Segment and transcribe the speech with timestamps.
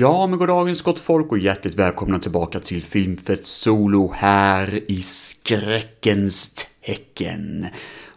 [0.00, 6.54] Ja, men goddagens gott folk och hjärtligt välkomna tillbaka till Filmfett Solo här i skräckens
[6.54, 7.66] tecken.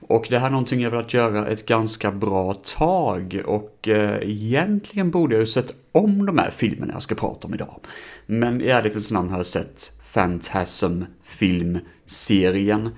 [0.07, 5.11] Och det här är någonting jag velat göra ett ganska bra tag och eh, egentligen
[5.11, 7.79] borde jag ju sett om de här filmerna jag ska prata om idag.
[8.25, 12.89] Men i ärlighetens namn har jag sett Phantasm filmserien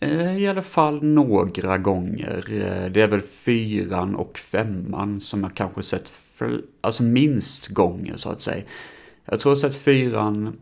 [0.00, 2.44] eh, i alla fall några gånger.
[2.50, 6.08] Eh, det är väl fyran och femman som jag kanske sett
[6.42, 8.64] för, alltså minst gånger så att säga.
[9.24, 10.56] Jag tror jag sett fyran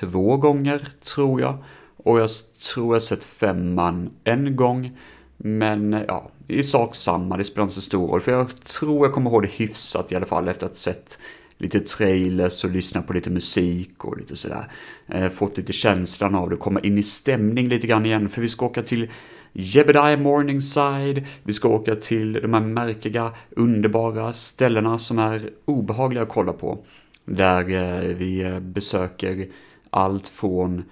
[0.00, 1.64] två gånger, tror jag.
[1.96, 2.30] Och jag
[2.74, 4.98] tror jag sett femman en gång.
[5.36, 8.20] Men ja, i sak samma, det spelar inte så stor roll.
[8.20, 11.18] För jag tror jag kommer ihåg det hyfsat i alla fall efter att ha sett
[11.58, 14.72] lite trailers och lyssnat på lite musik och lite sådär.
[15.08, 18.28] Eh, fått lite känslan av det, komma in i stämning lite grann igen.
[18.28, 19.10] För vi ska åka till
[19.52, 26.28] Jebediah Morningside, vi ska åka till de här märkliga, underbara ställena som är obehagliga att
[26.28, 26.84] kolla på.
[27.24, 29.48] Där eh, vi eh, besöker
[29.90, 30.82] allt från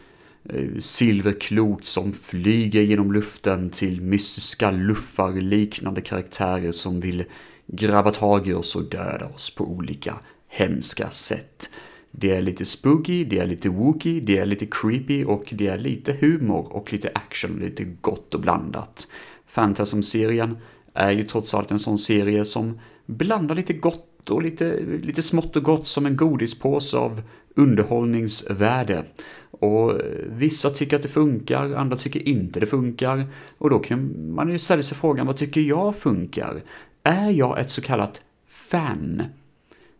[0.45, 7.25] eh, silverklot som flyger genom luften till mystiska luffar liknande karaktärer som vill
[7.67, 10.15] grabba tag i oss och döda oss på olika
[10.49, 11.71] hemska sätt.
[12.11, 15.79] Det är lite spooky, det är lite wookie, det är lite creepy och det är
[15.79, 19.07] lite humor och lite action, lite gott och blandat.
[19.55, 20.57] Phantasm-serien
[20.95, 25.57] är ju trots allt en sån serie som blandar lite gott och lite, lite smått
[25.57, 27.23] och gott som en godispåse av
[27.55, 29.05] underhållningsvärde.
[29.51, 33.27] Och eh, vissa tycker att det funkar, andra tycker inte det funkar.
[33.59, 36.63] Och då kan man ju ställa sig frågan, vad tycker jag funkar?
[37.03, 39.23] Är jag ett så kallat fan?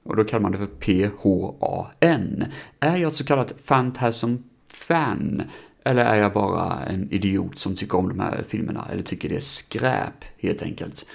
[0.03, 2.45] Och då kallar man det för PHAN.
[2.81, 5.43] Är jag ett så kallat Phantasm-fan?
[5.85, 8.89] Eller är jag bara en idiot som tycker om de här filmerna?
[8.93, 11.07] Eller tycker det är skräp, helt enkelt?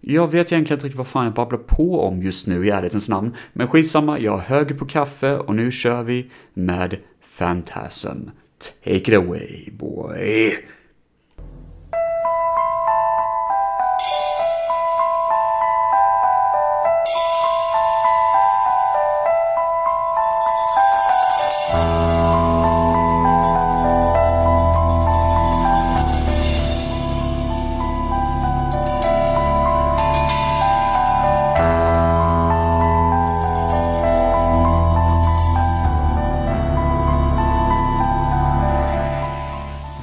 [0.00, 3.08] Jag vet egentligen inte riktigt vad fan jag babblar på om just nu i ärlighetens
[3.08, 3.36] namn.
[3.52, 6.96] Men skitsamma, jag höger på kaffe och nu kör vi med
[7.38, 8.18] Phantasm.
[8.84, 10.58] Take it away, boy!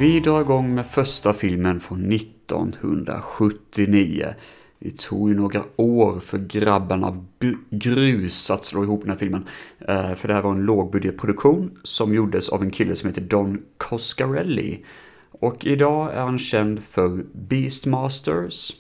[0.06, 4.34] Vi drar igång med första filmen från 1979.
[4.80, 7.26] Det tog ju några år för grabbarna
[7.70, 9.48] grus att slå ihop den här filmen.
[9.80, 13.64] Eh, för det här var en lågbudgetproduktion som gjordes av en kille som heter Don
[13.78, 14.86] Coscarelli.
[15.32, 18.74] Och idag är han känd för Beastmasters.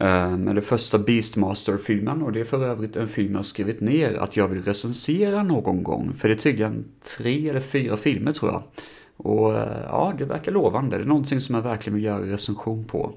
[0.00, 4.14] Eh, med den första Beastmaster-filmen och det är för övrigt en film jag skrivit ner
[4.14, 6.14] att jag vill recensera någon gång.
[6.14, 6.84] För det är tydligen
[7.16, 8.62] tre eller fyra filmer tror jag.
[9.22, 10.96] Och eh, ja, det verkar lovande.
[10.96, 13.12] Det är någonting som jag verkligen vill göra recension på.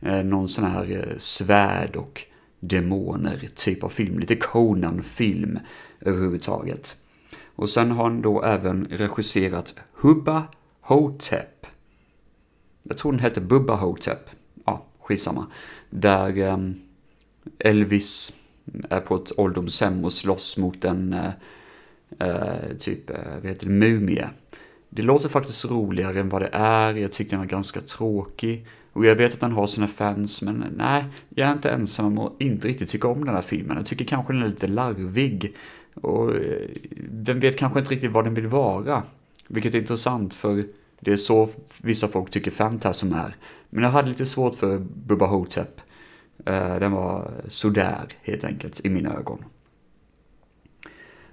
[0.00, 2.22] Eh, någon sån här eh, svärd och
[2.60, 4.18] demoner typ av film.
[4.18, 5.58] Lite Conan-film
[6.00, 6.96] överhuvudtaget.
[7.56, 10.42] Och sen har han då även regisserat Hubba
[10.80, 11.66] Hotep.
[12.82, 14.30] Jag tror den hette Bubba Hotep.
[14.64, 15.46] Ja, skitsamma.
[15.90, 16.80] Där ehm,
[17.58, 18.36] Elvis
[18.88, 21.16] är på ett ålderdomshem och slåss mot en
[22.78, 24.28] typ, vad heter det, mumie.
[24.90, 28.66] Det låter faktiskt roligare än vad det är, jag tyckte den var ganska tråkig.
[28.92, 32.18] Och jag vet att den har sina fans, men nej, jag är inte ensam om
[32.18, 33.76] att inte riktigt tycka om den här filmen.
[33.76, 35.54] Jag tycker kanske den är lite larvig.
[35.94, 36.68] Och eh,
[37.10, 39.02] den vet kanske inte riktigt vad den vill vara.
[39.48, 40.64] Vilket är intressant, för
[41.00, 41.48] det är så
[41.82, 43.36] vissa folk tycker Fantasm är.
[43.70, 45.80] Men jag hade lite svårt för Bubba Hotep.
[46.46, 49.44] Eh, den var sådär, helt enkelt, i mina ögon.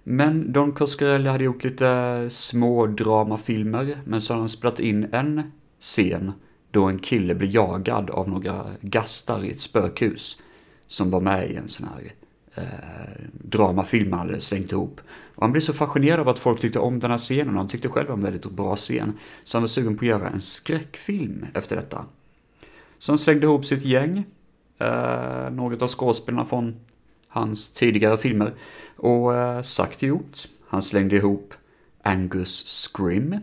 [0.08, 5.52] Men Don Coscarelli hade gjort lite små dramafilmer, men så hade han spelat in en
[5.80, 6.32] scen
[6.72, 10.42] då en kille blir jagad av några gastar i ett spökhus
[10.88, 12.12] som var med i en sån här
[12.56, 15.02] eh, dramafilm han hade slängt ihop.
[15.36, 17.68] Och han blev så fascinerad av att folk tyckte om den här scenen och han
[17.68, 19.14] tyckte själv om en väldigt bra scen.
[19.44, 22.06] Så han var sugen på att göra en skräckfilm efter detta.
[23.00, 24.26] Så han slängde ihop sitt gäng,
[24.78, 26.76] eh, något av skådespelarna från
[27.28, 28.54] hans tidigare filmer.
[28.96, 31.54] Och eh, sagt och gjort, han slängde ihop
[32.04, 33.40] Angus Scrim,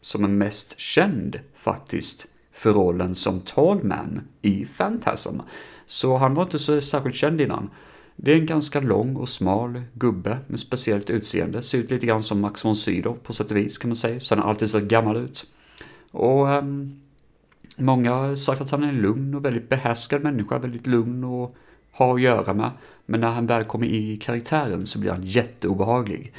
[0.00, 5.40] som är mest känd faktiskt för rollen som Tallman i Phantasm.
[5.86, 7.70] Så han var inte så särskilt känd innan.
[8.16, 11.62] Det är en ganska lång och smal gubbe med speciellt utseende.
[11.62, 14.20] Ser ut lite grann som Max von Sydow på sätt och vis kan man säga.
[14.20, 15.44] Så han har alltid sett gammal ut.
[16.10, 17.00] Och um,
[17.76, 20.58] många har sagt att han är en lugn och väldigt behärskad människa.
[20.58, 21.56] Väldigt lugn och
[21.92, 22.70] ha att göra med,
[23.06, 26.32] men när han väl kommer i karaktären så blir han jätteobehaglig.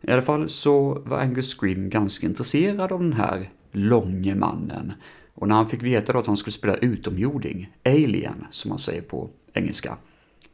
[0.00, 4.92] I alla fall så var Angus Scream ganska intresserad av den här långe mannen.
[5.34, 9.02] Och när han fick veta då att han skulle spela utomjording, alien som man säger
[9.02, 9.96] på engelska,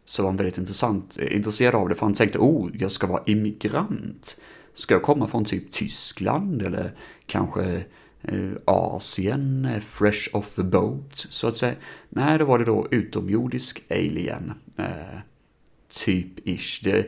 [0.04, 3.06] så var han väldigt intressant, eh, intresserad av det för han tänkte oh, jag ska
[3.06, 4.40] vara immigrant.
[4.74, 6.90] Ska jag komma från typ Tyskland eller
[7.26, 7.84] kanske
[8.22, 11.74] Eh, Asien, eh, fresh off the boat så att säga.
[12.08, 14.52] Nej, då var det då utomjordisk alien.
[14.76, 15.18] Eh,
[15.92, 16.80] typ ish.
[16.84, 17.06] Det,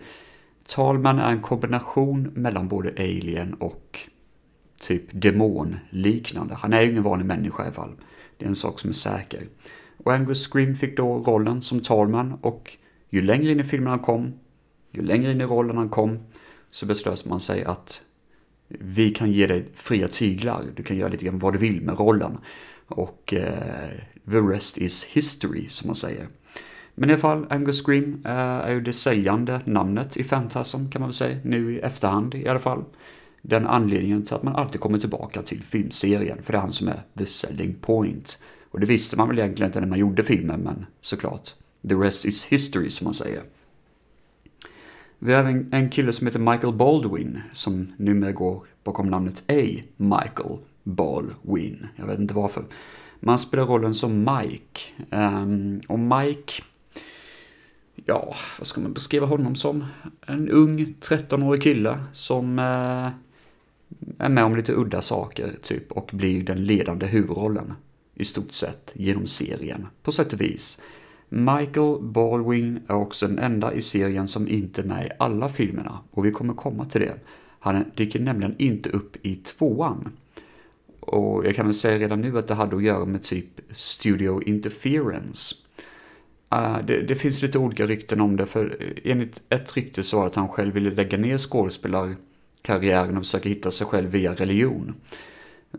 [0.66, 4.00] Talman är en kombination mellan både alien och
[4.80, 6.54] typ demonliknande.
[6.54, 7.94] Han är ju ingen vanlig människa i alla fall.
[8.38, 9.46] Det är en sak som är säker.
[10.04, 12.76] Och Angus Scream fick då rollen som Talman och
[13.10, 14.32] ju längre in i filmen han kom,
[14.90, 16.18] ju längre in i rollen han kom,
[16.70, 18.02] så beslöt man sig att
[18.68, 21.98] vi kan ge dig fria tyglar, du kan göra lite grann vad du vill med
[21.98, 22.38] rollen.
[22.86, 23.90] Och eh,
[24.30, 26.26] the rest is history, som man säger.
[26.94, 31.00] Men i alla fall, Angus Scream eh, är ju det sägande namnet i Fantasm kan
[31.00, 32.84] man väl säga, nu i efterhand i alla fall.
[33.42, 36.88] Den anledningen till att man alltid kommer tillbaka till filmserien, för det är han som
[36.88, 38.42] är the selling point.
[38.70, 41.54] Och det visste man väl egentligen inte när man gjorde filmen, men såklart.
[41.88, 43.42] The rest is history, som man säger.
[45.24, 49.82] Vi har även en kille som heter Michael Baldwin, som numera går bakom namnet A.
[49.96, 51.86] Michael Baldwin.
[51.96, 52.64] Jag vet inte varför.
[53.20, 54.80] Man spelar rollen som Mike.
[55.10, 56.52] Um, och Mike,
[57.94, 59.84] ja, vad ska man beskriva honom som?
[60.26, 63.08] En ung 13-årig kille som uh,
[64.18, 67.72] är med om lite udda saker, typ, och blir den ledande huvudrollen
[68.14, 70.82] i stort sett genom serien, på sätt och vis.
[71.28, 75.98] Michael Baldwin är också den enda i serien som inte är med i alla filmerna
[76.10, 77.14] och vi kommer komma till det.
[77.60, 80.12] Han dyker nämligen inte upp i tvåan.
[81.00, 84.42] Och jag kan väl säga redan nu att det hade att göra med typ studio
[84.42, 85.54] interference.
[86.54, 90.26] Uh, det, det, finns lite olika rykten om det, för enligt ett rykte så var
[90.26, 94.94] att han själv ville lägga ner skådespelarkarriären och försöka hitta sig själv via religion.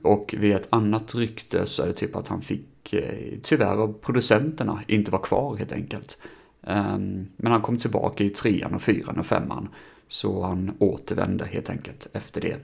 [0.01, 3.93] Och via ett annat rykte så är det typ att han fick, eh, tyvärr av
[3.93, 6.17] producenterna, inte vara kvar helt enkelt.
[6.63, 9.69] Ehm, men han kom tillbaka i trean och fyran och femman.
[10.07, 12.57] Så han återvände helt enkelt efter det.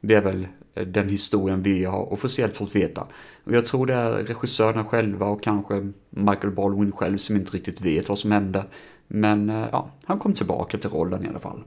[0.00, 3.06] Det är väl eh, den historien vi har officiellt fått veta.
[3.44, 7.80] Och jag tror det är regissörerna själva och kanske Michael Baldwin själv som inte riktigt
[7.80, 8.64] vet vad som hände.
[9.06, 11.64] Men eh, ja, han kom tillbaka till rollen i alla fall.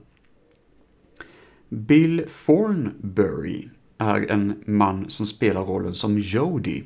[1.68, 6.82] Bill Thornberry är en man som spelar rollen som Jody.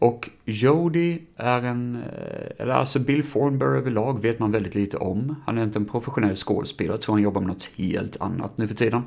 [0.00, 5.34] Och Jody är en, eh, eller alltså Bill Thornberry överlag vet man väldigt lite om.
[5.46, 8.68] Han är inte en professionell skådespelare, jag tror han jobbar med något helt annat nu
[8.68, 9.02] för tiden.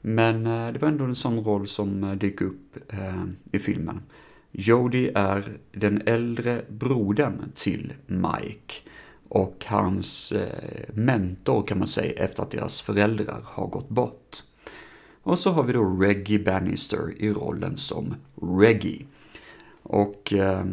[0.00, 2.76] Men eh, det var ändå en sån roll som eh, dök upp
[3.52, 4.02] i filmen.
[4.50, 8.74] Jody är den äldre brodern till Mike
[9.28, 10.32] och hans
[10.94, 14.42] mentor kan man säga efter att deras föräldrar har gått bort.
[15.22, 18.14] Och så har vi då Reggie Bannister i rollen som
[18.58, 19.06] Reggie.
[19.82, 20.64] Och eh,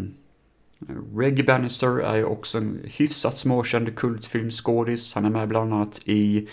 [1.16, 5.14] Reggie Bannister är ju också en hyfsat småkänd kultfilmskådis.
[5.14, 6.48] Han är med bland annat i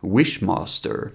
[0.00, 1.10] Wishmaster,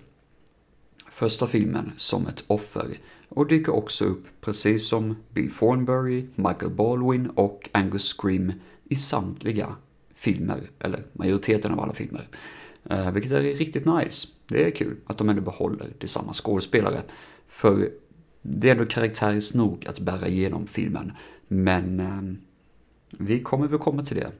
[1.11, 2.97] första filmen, som ett offer.
[3.29, 9.75] Och dyker också upp, precis som Bill Thornberry, Michael Baldwin och Angus Scrim i samtliga
[10.15, 12.27] filmer, eller majoriteten av alla filmer.
[12.89, 14.27] Eh, vilket är riktigt nice.
[14.47, 17.01] Det är kul att de ändå behåller det samma skådespelare.
[17.47, 17.89] För
[18.41, 21.11] det är ändå karaktäriskt nog att bära igenom filmen.
[21.47, 22.37] Men eh,
[23.17, 24.31] vi kommer väl komma till det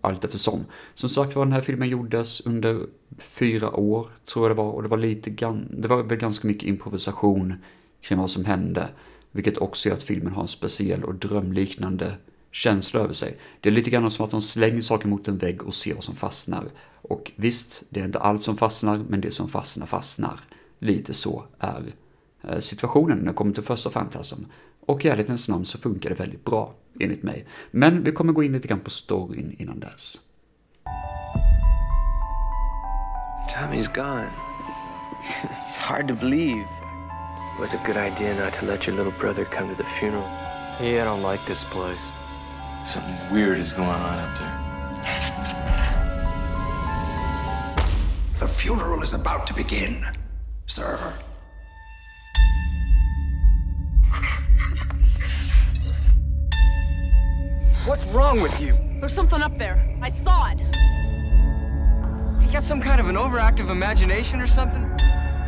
[0.00, 0.64] allt eftersom.
[0.94, 2.80] Som sagt var, den här filmen gjordes under
[3.18, 5.30] fyra år, tror jag det var, och det var lite
[5.70, 7.54] det var väl ganska mycket improvisation
[8.00, 8.88] kring vad som hände,
[9.32, 12.12] vilket också gör att filmen har en speciell och drömliknande
[12.50, 13.36] känsla över sig.
[13.60, 16.04] Det är lite grann som att de slänger saker mot en vägg och ser vad
[16.04, 16.64] som fastnar.
[17.10, 20.40] Och visst, det är inte allt som fastnar, men det som fastnar fastnar.
[20.78, 21.92] Lite så är
[22.48, 24.44] eh, situationen när det kommer till första Fantasm.
[24.86, 27.46] Och i ärlighetens namn så funkar det väldigt bra, enligt mig.
[27.70, 30.20] Men vi kommer gå in lite grann på storyn innan dess.
[33.54, 34.30] Tommy's gone.
[35.42, 36.64] It's hard to believe.
[37.54, 40.28] It was a good idea not to let your little brother come to the funeral.
[40.80, 42.12] Yeah, I don't like this place.
[42.86, 45.99] Something weird is going on up there.
[48.40, 50.02] The funeral is about to begin,
[50.64, 51.12] sir.
[57.84, 58.78] What's wrong with you?
[58.98, 59.76] There's something up there.
[60.00, 60.58] I saw it.
[62.42, 64.90] You got some kind of an overactive imagination or something?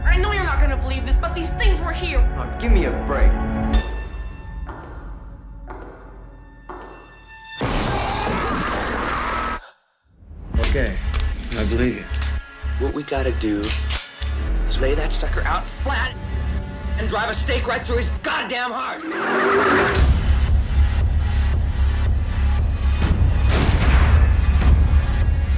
[0.04, 2.20] I know you're not gonna believe this, but these things were here.
[2.36, 3.32] Oh, give me a break.
[10.66, 10.94] Okay,
[11.56, 12.21] I believe you.
[12.82, 13.60] What we gotta do
[14.68, 16.16] is lay that sucker out flat
[16.98, 19.04] and drive a stake right through his goddamn heart.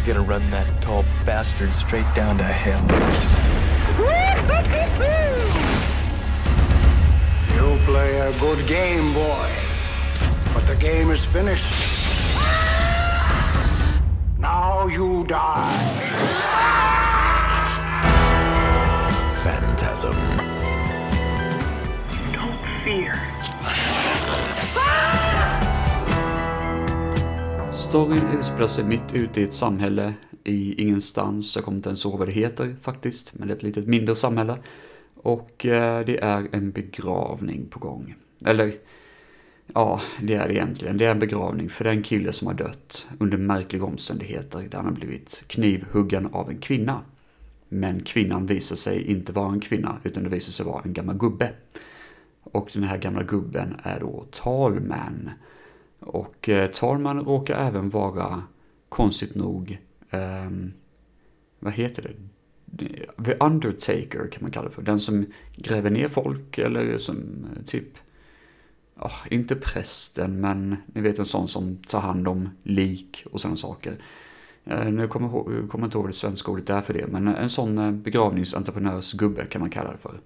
[0.05, 2.83] You're gonna run that tall bastard straight down to hell.
[7.57, 9.51] You play a good game, boy.
[10.53, 11.73] But the game is finished.
[14.39, 16.94] Now you die.
[19.95, 20.19] Phantasm.
[22.33, 23.15] Don't fear.
[27.73, 31.57] Storyn utspelar sig mitt ute i ett samhälle i ingenstans.
[31.57, 34.15] Jag kommer inte ens ihåg vad det heter faktiskt, men det är ett litet mindre
[34.15, 34.59] samhälle.
[35.15, 38.15] Och eh, det är en begravning på gång.
[38.45, 38.75] Eller,
[39.75, 40.99] ja, det är det egentligen.
[40.99, 44.87] Det är en begravning för den kille som har dött under märkliga omständigheter där han
[44.87, 47.01] har blivit knivhuggen av en kvinna.
[47.75, 51.17] Men kvinnan visar sig inte vara en kvinna, utan det visar sig vara en gammal
[51.17, 51.53] gubbe.
[52.43, 55.31] Och den här gamla gubben är då Talman.
[56.01, 58.43] Och eh, Talman råkar även vara,
[58.89, 59.79] konstigt nog,
[60.11, 60.51] eh,
[61.59, 62.15] vad heter det?
[63.25, 64.83] The Undertaker kan man kalla det för.
[64.83, 65.27] Den som
[65.57, 67.99] gräver ner folk eller som eh, typ,
[68.99, 73.57] ja, inte prästen men ni vet en sån som tar hand om lik och sådana
[73.57, 74.03] saker.
[74.65, 77.07] Eh, nu kommer jag jag kommer inte ihåg vad det svenska ordet är för det,
[77.07, 80.21] men en sån eh, begravningsentreprenörsgubbe kan man kalla det för.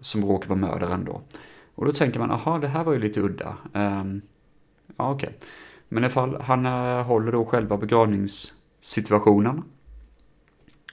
[0.00, 1.20] Som råkar vara mördaren då.
[1.74, 3.56] Och då tänker man, aha, det här var ju lite udda.
[3.72, 4.22] Um,
[4.96, 5.38] ja, okej.
[5.88, 9.62] Men i alla fall, han eh, håller då själva begravningssituationen.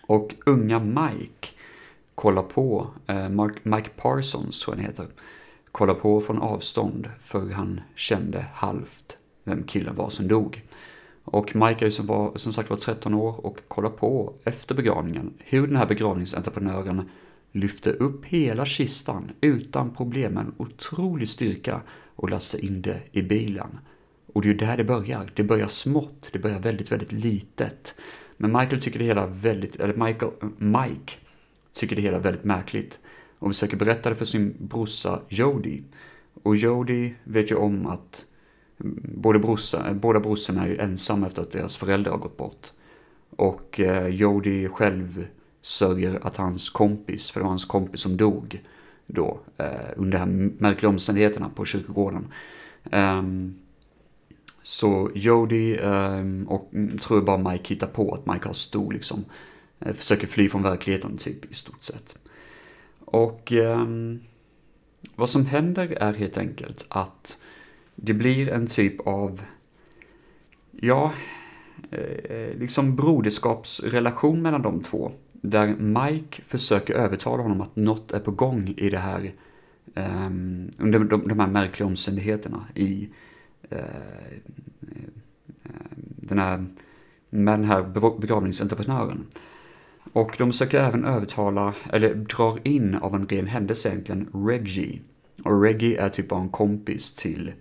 [0.05, 1.47] Och unga Mike
[2.15, 5.07] kollar på, eh, Mark, Mike Parsons tror jag han heter,
[5.71, 10.63] kollar på från avstånd för han kände halvt vem killen var som dog.
[11.23, 14.75] Och Mike är ju som, var, som sagt var 13 år och kollar på efter
[14.75, 17.09] begravningen hur den här begravningsentreprenören
[17.51, 21.81] lyfte upp hela kistan utan problem med en otrolig styrka
[22.15, 23.79] och lastade in det i bilen.
[24.33, 25.31] Och det är ju där det börjar.
[25.35, 27.95] Det börjar smått, det börjar väldigt, väldigt litet.
[28.37, 31.13] Men Michael tycker det hela väldigt, eller Michael, Mike
[31.73, 32.99] tycker det hela väldigt märkligt
[33.39, 35.81] och försöker berätta det för sin brorsa Jody.
[36.43, 38.25] Och Jody vet ju om att
[39.03, 42.71] både brorsa, båda brorsorna är ju ensamma efter att deras föräldrar har gått bort.
[43.35, 45.27] Och eh, Jody själv
[45.61, 48.61] sörjer att hans kompis, för det var hans kompis som dog
[49.07, 52.27] då, eh, under de här märkliga omständigheterna på kyrkogården.
[52.91, 53.55] Ehm,
[54.63, 58.93] så Jody ehm, och mm, tror jag bara Mike hittar på att Mike har stor
[58.93, 59.25] liksom,
[59.79, 62.17] eh, försöker fly från verkligheten typ i stort sett.
[63.05, 64.19] Och ehm,
[65.15, 67.41] vad som händer är helt enkelt att
[68.03, 69.41] det blir en typ av,
[70.71, 71.13] ja,
[71.91, 75.11] eh, liksom broderskapsrelation mellan de två.
[75.31, 79.33] Där Mike försöker övertala honom att något är på gång i det här,
[79.95, 83.09] um, under de, de här märkliga omständigheterna i
[83.71, 83.77] uh,
[86.15, 86.65] den här,
[87.29, 87.83] med den här
[88.19, 89.25] begravningsentreprenören.
[90.13, 95.01] Och de försöker även övertala, eller drar in av en ren händelse egentligen, Reggie.
[95.43, 97.51] Och Reggie är typ bara en kompis till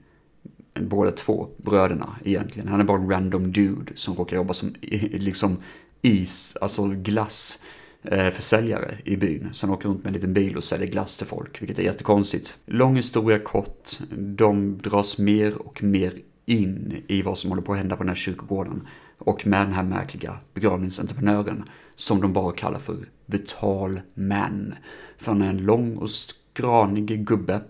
[0.75, 2.69] båda två bröderna egentligen.
[2.69, 4.75] Han är bara en random dude som råkar jobba som
[5.13, 5.57] liksom
[6.03, 7.63] is, alltså glass
[8.03, 9.49] eh, försäljare i byn.
[9.53, 11.83] Så han åker runt med en liten bil och säljer glass till folk, vilket är
[11.83, 12.59] jättekonstigt.
[12.67, 16.13] Lång historia kort, de dras mer och mer
[16.47, 18.89] in i vad som håller på att hända på den här kyrkogården.
[19.19, 22.97] Och med den här märkliga begravningsentreprenören, som de bara kallar för
[23.31, 24.75] The Tall Man.
[25.19, 27.61] För han är en lång och skranig gubbe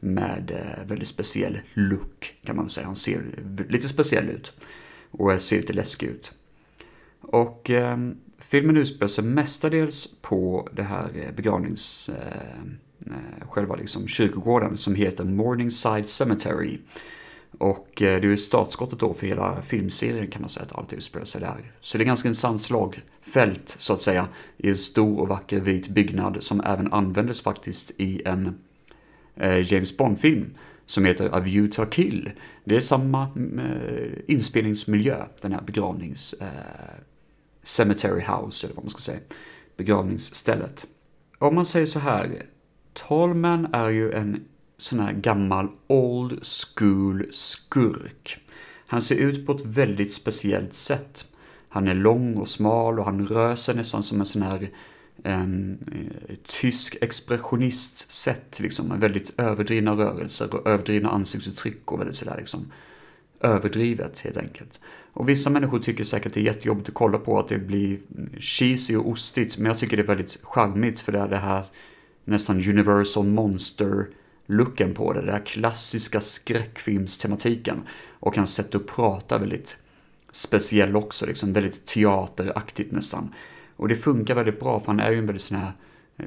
[0.00, 2.86] med eh, väldigt speciell look kan man säga.
[2.86, 3.22] Han ser
[3.68, 4.52] lite speciell ut
[5.10, 6.32] och ser lite läskig ut.
[7.20, 7.96] Och eh,
[8.38, 12.08] filmen utspelar sig mestadels på det här eh, begravnings...
[12.08, 12.58] Eh,
[13.06, 16.78] eh, själva liksom kyrkogården som heter Morningside Cemetery.
[17.58, 21.24] Och det är ju startskottet då för hela filmserien kan man säga att allt utspelar
[21.24, 21.72] sig där.
[21.80, 25.88] Så det är ganska intressant slagfält så att säga i en stor och vacker vit
[25.88, 28.58] byggnad som även användes faktiskt i en
[29.40, 30.54] Eh, James Bond-film
[30.86, 32.30] som heter A View to Kill.
[32.64, 36.32] Det är samma eh, inspelningsmiljö, den här begravnings...
[36.32, 36.48] Eh,
[37.62, 39.18] cemetery House, eller vad man ska säga.
[39.76, 40.86] Begravningsstället.
[41.38, 42.42] Om man säger så här,
[42.92, 44.44] Tallman är ju en
[44.78, 48.38] sån här gammal old school skurk.
[48.86, 51.24] Han ser ut på ett väldigt speciellt sätt.
[51.68, 54.70] Han är lång och smal och han rör sig nästan som en sån här
[55.24, 62.16] en eh, tysk expressionist sätt, liksom, med väldigt överdrivna rörelser och överdrivna ansiktsuttryck och väldigt
[62.16, 62.72] sådär liksom
[63.40, 64.80] överdrivet helt enkelt.
[65.12, 67.98] Och vissa människor tycker säkert det är jättejobbigt att kolla på att det blir
[68.38, 71.64] cheesy och ostigt, men jag tycker det är väldigt charmigt för det är det här
[72.24, 77.82] nästan universal monster-looken på det, den här klassiska skräckfilmstematiken.
[78.20, 79.76] Och hans sätt att prata väldigt
[80.32, 83.34] speciell också, liksom väldigt teateraktigt nästan.
[83.78, 85.72] Och det funkar väldigt bra för han är ju en väldigt sån här
[86.16, 86.26] eh,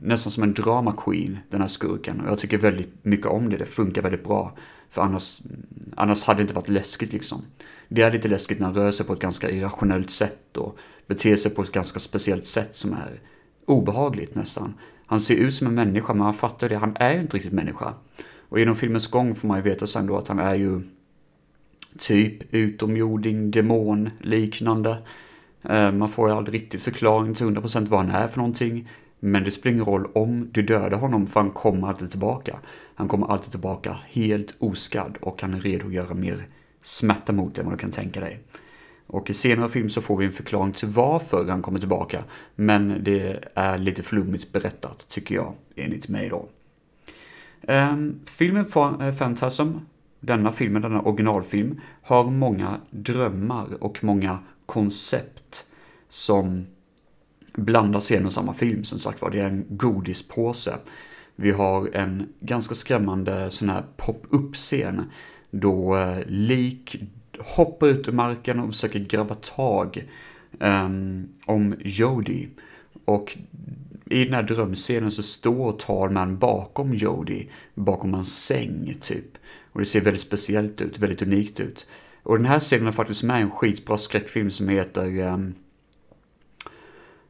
[0.00, 2.20] nästan som en drama queen, den här skurken.
[2.20, 4.56] Och jag tycker väldigt mycket om det, det funkar väldigt bra.
[4.90, 5.40] För annars,
[5.96, 7.42] annars hade det inte varit läskigt liksom.
[7.88, 11.36] Det är lite läskigt när han rör sig på ett ganska irrationellt sätt och beter
[11.36, 13.20] sig på ett ganska speciellt sätt som är
[13.66, 14.74] obehagligt nästan.
[15.06, 17.52] Han ser ut som en människa, men man fattar det, han är ju inte riktigt
[17.52, 17.94] människa.
[18.48, 20.80] Och genom filmens gång får man ju veta sen då att han är ju
[21.98, 24.98] typ utomjording, demon, liknande.
[25.62, 28.88] Eh, man får ju aldrig riktigt förklaring till 100% vad han är för någonting.
[29.20, 32.58] Men det spelar ingen roll om du dödar honom för han kommer alltid tillbaka.
[32.94, 36.42] Han kommer alltid tillbaka helt oskadd och han är redo att göra mer
[36.82, 38.40] smärta mot dig än vad du kan tänka dig.
[39.06, 42.24] Och i senare film så får vi en förklaring till varför han kommer tillbaka.
[42.54, 46.48] Men det är lite flummigt berättat tycker jag, enligt mig då.
[47.68, 48.66] Um, filmen
[49.00, 49.68] eh, Phantasm,
[50.20, 55.39] denna filmen, denna originalfilm, har många drömmar och många koncept
[56.10, 56.66] som
[57.52, 59.30] blandas i en och samma film som sagt var.
[59.30, 60.74] Det är en godispåse.
[61.36, 65.02] Vi har en ganska skrämmande sån här pop-up-scen
[65.50, 66.96] då eh, lik
[67.38, 70.08] hoppar ut ur marken och försöker grabba tag
[70.60, 72.48] um, om Jody.
[73.04, 73.38] Och
[74.06, 79.38] i den här drömscenen så står Talman bakom Jody, bakom hans säng typ.
[79.72, 81.86] Och det ser väldigt speciellt ut, väldigt unikt ut.
[82.22, 85.54] Och den här scenen är faktiskt med i en skitbra skräckfilm som heter um,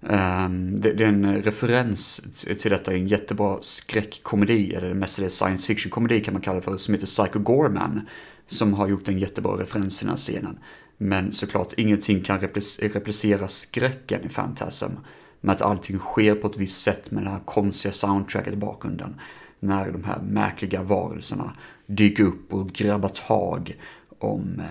[0.03, 2.21] Um, det, det, är en referens
[2.59, 6.77] till detta i en jättebra skräckkomedi, eller mestadels science fiction-komedi kan man kalla det för,
[6.77, 8.09] som heter Psycho Gorman.
[8.47, 10.59] Som har gjort en jättebra referens till den här scenen.
[10.97, 12.41] Men såklart, ingenting kan
[12.81, 14.93] replicera skräcken i Phantasm.
[15.41, 19.21] Med att allting sker på ett visst sätt med det här konstiga soundtracket i bakgrunden.
[19.61, 23.77] När de här märkliga varelserna dyker upp och grabbar tag
[24.19, 24.63] om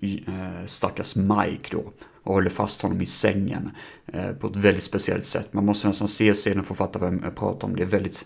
[0.00, 1.84] eh, eh stackars Mike då
[2.22, 3.70] och håller fast honom i sängen
[4.06, 5.52] eh, på ett väldigt speciellt sätt.
[5.52, 7.76] Man måste nästan se scenen för att fatta vad jag pratar om.
[7.76, 8.24] Det är väldigt,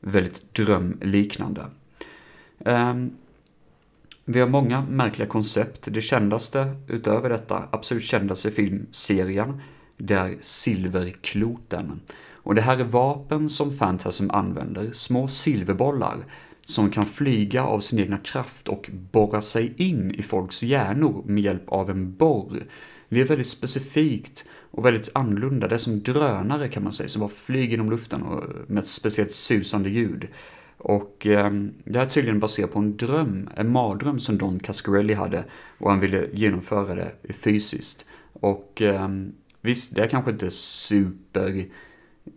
[0.00, 1.64] väldigt drömliknande.
[2.64, 3.10] Ehm,
[4.24, 5.80] vi har många märkliga koncept.
[5.84, 9.60] Det kändaste utöver detta, absolut kändaste filmserien,
[9.96, 12.00] det är Silverkloten.
[12.28, 16.24] Och det här är vapen som Phantasm använder, små silverbollar
[16.64, 21.42] som kan flyga av sin egna kraft och borra sig in i folks hjärnor med
[21.44, 22.62] hjälp av en borr.
[23.08, 25.68] Det är väldigt specifikt och väldigt annorlunda.
[25.68, 28.88] Det är som drönare kan man säga, som bara flyger genom luften och med ett
[28.88, 30.28] speciellt susande ljud.
[30.78, 31.50] Och eh,
[31.84, 35.44] det här är tydligen baserat på en dröm, en mardröm som Don Cascarelli hade
[35.78, 38.06] och han ville genomföra det fysiskt.
[38.32, 39.08] Och eh,
[39.60, 41.64] visst, det är kanske inte super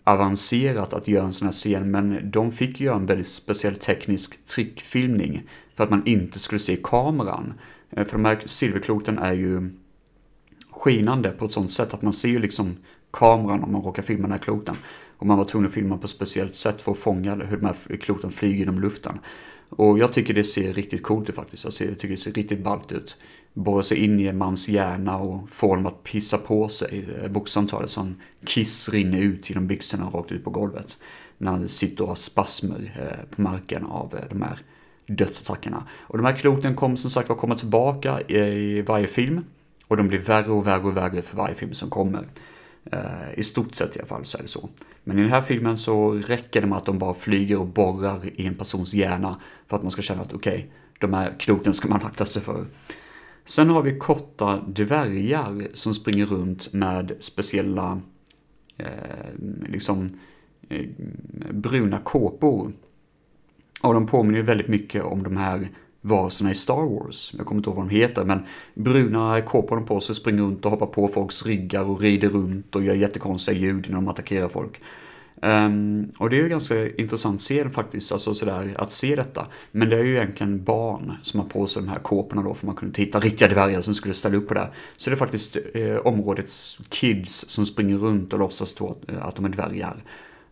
[0.03, 4.45] avancerat att göra en sån här scen, men de fick göra en väldigt speciell teknisk
[4.45, 7.53] trickfilmning för att man inte skulle se kameran.
[7.89, 9.69] Eh, för de här silverkloten är ju
[10.79, 12.77] skinande på ett sånt sätt att man ser ju liksom
[13.11, 14.75] kameran om man råkar filma den här kloten.
[15.17, 17.65] Och man var tvungen att filma på ett speciellt sätt för att fånga hur de
[17.65, 19.19] här kloten flyger genom luften.
[19.69, 21.63] Och jag tycker det ser riktigt coolt ut faktiskt.
[21.63, 23.17] Jag, tycker det ser riktigt ballt ut.
[23.53, 27.05] Borra sig in i en mans hjärna och få honom att pissa på sig.
[27.23, 28.15] Eh, Bokstavligt talat som
[28.45, 30.97] kiss rinner ut genom byxorna rakt ut på golvet.
[31.37, 34.57] När han sitter och har spasmer eh, på marken av eh, de här
[35.07, 35.83] dödsattackerna.
[35.97, 39.43] Och de här kloten kommer som sagt att komma tillbaka i varje film.
[39.89, 42.27] Och de blir värre och värre och värre för varje film som kommer.
[42.91, 44.69] Eh, I stort sett i alla fall så är det så.
[45.03, 48.19] Men i den här filmen så räcker det med att de bara flyger och borrar
[48.35, 51.73] i en persons hjärna för att man ska känna att okej, okay, de här knoten
[51.73, 52.65] ska man akta sig för.
[53.45, 58.01] Sen har vi korta dvärgar som springer runt med speciella
[58.77, 58.87] eh,
[59.67, 60.09] liksom
[60.69, 60.85] eh,
[61.51, 62.71] bruna kåpor.
[63.81, 65.69] Och de påminner ju väldigt mycket om de här
[66.01, 67.33] varelserna i Star Wars.
[67.37, 70.65] Jag kommer inte ihåg vad de heter, men bruna kåpor de på sig, springer runt
[70.65, 74.49] och hoppar på folks ryggar och rider runt och gör jättekonstiga ljud när de attackerar
[74.49, 74.81] folk.
[75.41, 79.47] Um, och det är ju ganska intressant scen faktiskt, alltså sådär att se detta.
[79.71, 82.65] Men det är ju egentligen barn som har på sig de här kåporna då, för
[82.65, 84.69] man kunde inte hitta riktiga dvärgar som skulle ställa upp på det.
[84.97, 89.29] Så det är faktiskt eh, områdets kids som springer runt och låtsas då att eh,
[89.35, 90.03] de är dvärgar.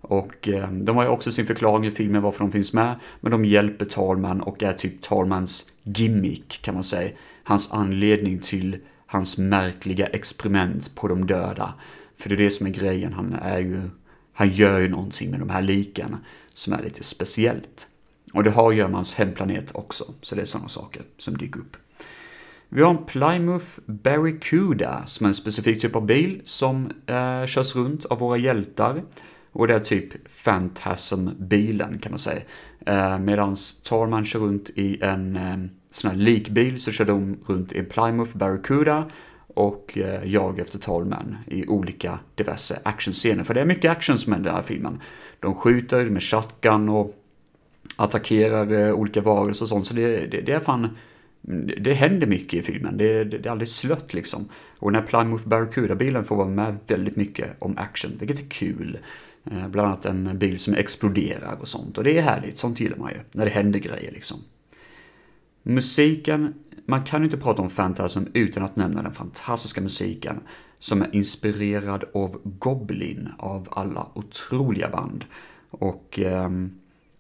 [0.02, 3.32] Och eh, de har ju också sin förklaring i filmen varför de finns med, men
[3.32, 7.12] de hjälper Talman och är typ Talmans gimmick kan man säga.
[7.44, 11.74] Hans anledning till hans märkliga experiment på de döda.
[12.18, 13.82] För det är det som är grejen, han är ju,
[14.34, 16.18] han gör ju någonting med de här liken
[16.54, 17.88] som är lite speciellt.
[18.34, 21.38] Och det har att göra med hans hemplanet också, så det är sådana saker som
[21.38, 21.78] dyker upp.
[22.70, 27.76] Vi har en Plymouth Barracuda som är en specifik typ av bil som eh, körs
[27.76, 29.04] runt av våra hjältar.
[29.58, 32.42] Och det är typ Phantasm-bilen kan man säga.
[32.86, 35.58] Eh, Medan Tarman kör runt i en eh,
[35.90, 39.12] sån här likbil så kör de runt i en Plymouth Barracuda
[39.48, 43.44] och eh, jag efter Talman i olika diverse actionscener.
[43.44, 45.02] För det är mycket action som händer i den här filmen.
[45.40, 47.16] De skjuter med shotgun och
[47.96, 49.88] attackerar eh, olika varelser och sånt.
[49.88, 50.98] Så det, det, det är fan
[51.78, 54.50] det händer mycket i filmen, det, det, det är aldrig slött liksom.
[54.80, 58.98] Och den här Plymouth Barracuda-bilen får vara med väldigt mycket om action, vilket är kul.
[59.52, 61.98] Eh, bland annat en bil som exploderar och sånt.
[61.98, 64.38] Och det är härligt, sånt gillar man ju, när det händer grejer liksom.
[65.64, 66.54] Musiken,
[66.86, 70.40] man kan ju inte prata om Phantasm utan att nämna den fantastiska musiken
[70.80, 75.26] som är inspirerad av Goblin av alla otroliga band.
[75.70, 76.50] Och eh,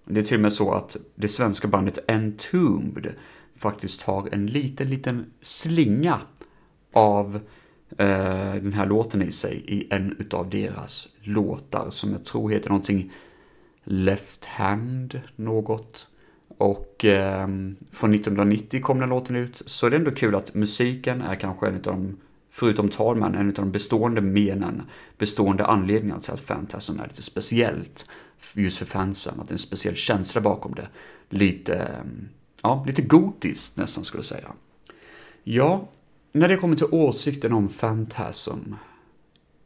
[0.05, 3.13] det är till och med så att det svenska bandet Entombed
[3.55, 6.19] faktiskt har en liten, liten slinga
[6.93, 7.41] av eh,
[7.97, 12.69] Eh, den här låten i sig i en utav deras låtar som jag tror heter
[12.69, 13.12] någonting
[13.84, 16.08] Left Hand något.
[16.58, 17.47] Och eh,
[17.91, 21.67] från 1990 kom den låten ut, så det är ändå kul att musiken är kanske
[21.67, 22.17] en av de,
[22.52, 24.82] förutom talman, en av de bestående menen,
[25.17, 28.10] bestående anledningarna till att Fantasm är lite speciellt
[28.54, 30.88] just för fansen, att det är en speciell känsla bakom det.
[31.30, 32.30] Lite, ehm,
[32.62, 34.52] ja, lite gotiskt nästan skulle jag säga.
[35.43, 35.88] Ja,
[36.31, 38.73] när det kommer till åsikten om Fantasm,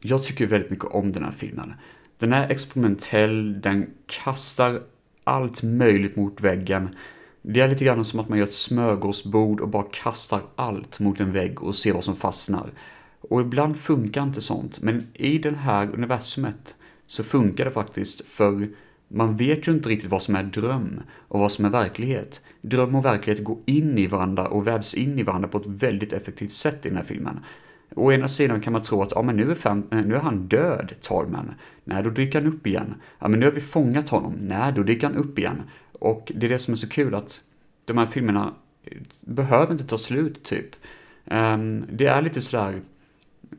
[0.00, 1.74] jag tycker väldigt mycket om den här filmen.
[2.18, 4.82] Den är experimentell, den kastar
[5.24, 6.96] allt möjligt mot väggen.
[7.42, 11.20] Det är lite grann som att man gör ett smörgåsbord och bara kastar allt mot
[11.20, 12.70] en vägg och ser vad som fastnar.
[13.20, 18.68] Och ibland funkar inte sånt, men i det här universumet så funkar det faktiskt för
[19.14, 22.44] man vet ju inte riktigt vad som är dröm och vad som är verklighet.
[22.60, 26.12] Dröm och verklighet går in i varandra och vävs in i varandra på ett väldigt
[26.12, 27.40] effektivt sätt i den här filmen.
[27.94, 30.20] Å ena sidan kan man tro att ja, men nu, är fan, eh, nu är
[30.20, 31.54] han död, Tormen.
[31.84, 32.94] Nej, då dyker han upp igen.
[33.18, 34.34] Ja, men nu har vi fångat honom.
[34.40, 35.62] Nej, då dyker han upp igen.
[35.92, 37.40] Och det är det som är så kul att
[37.84, 40.76] de här filmerna eh, behöver inte ta slut, typ.
[41.24, 42.80] Ehm, det är lite sådär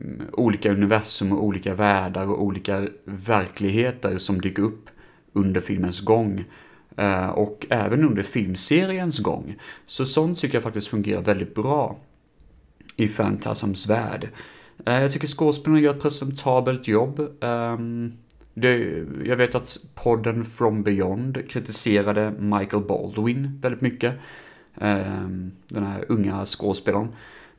[0.02, 4.90] mm, olika universum och olika världar och olika verkligheter som dyker upp
[5.34, 6.46] under filmens gång.
[6.98, 9.56] Eh, och även under filmseriens gång.
[9.88, 12.00] Så sånt tycker jag faktiskt fungerar väldigt bra
[12.96, 14.30] i Fantasms värld.
[14.86, 17.28] Eh, jag tycker skådespelarna gör ett presentabelt jobb.
[17.42, 18.14] Ehm,
[18.54, 24.16] det, jag vet att podden From Beyond kritiserade Michael Baldwin väldigt mycket.
[24.78, 27.08] Ehm, den här unga skådespelaren.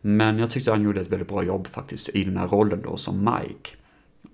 [0.01, 2.97] Men jag tyckte han gjorde ett väldigt bra jobb faktiskt i den här rollen då
[2.97, 3.71] som Mike.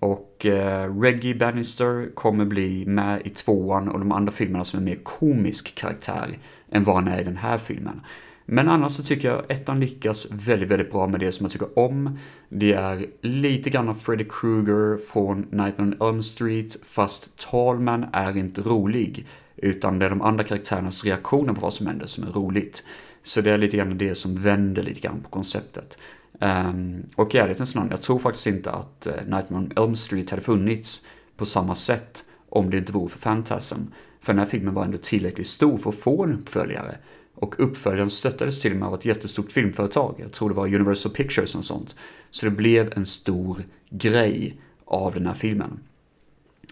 [0.01, 4.85] Och eh, Reggie Bannister kommer bli med i tvåan och de andra filmerna som är
[4.85, 6.39] mer komisk karaktär
[6.71, 8.01] än vad han är i den här filmen.
[8.45, 11.79] Men annars så tycker jag ettan lyckas väldigt, väldigt bra med det som jag tycker
[11.79, 12.19] om.
[12.49, 18.37] Det är lite grann av Freddy Krueger från Nightmare on Elm Street, fast Talman är
[18.37, 19.27] inte rolig.
[19.57, 22.85] Utan det är de andra karaktärernas reaktioner på vad som händer som är roligt.
[23.23, 25.99] Så det är lite grann det som vänder lite grann på konceptet.
[26.43, 30.31] Um, och i ärlighetens namn, jag tror faktiskt inte att eh, Nightmare on Elm Street
[30.31, 33.81] hade funnits på samma sätt om det inte vore för Phantasm.
[34.21, 36.97] För den här filmen var ändå tillräckligt stor för att få en uppföljare.
[37.35, 40.15] Och uppföljaren stöttades till och med av ett jättestort filmföretag.
[40.19, 41.97] Jag tror det var Universal Pictures och sånt.
[42.31, 45.81] Så det blev en stor grej av den här filmen.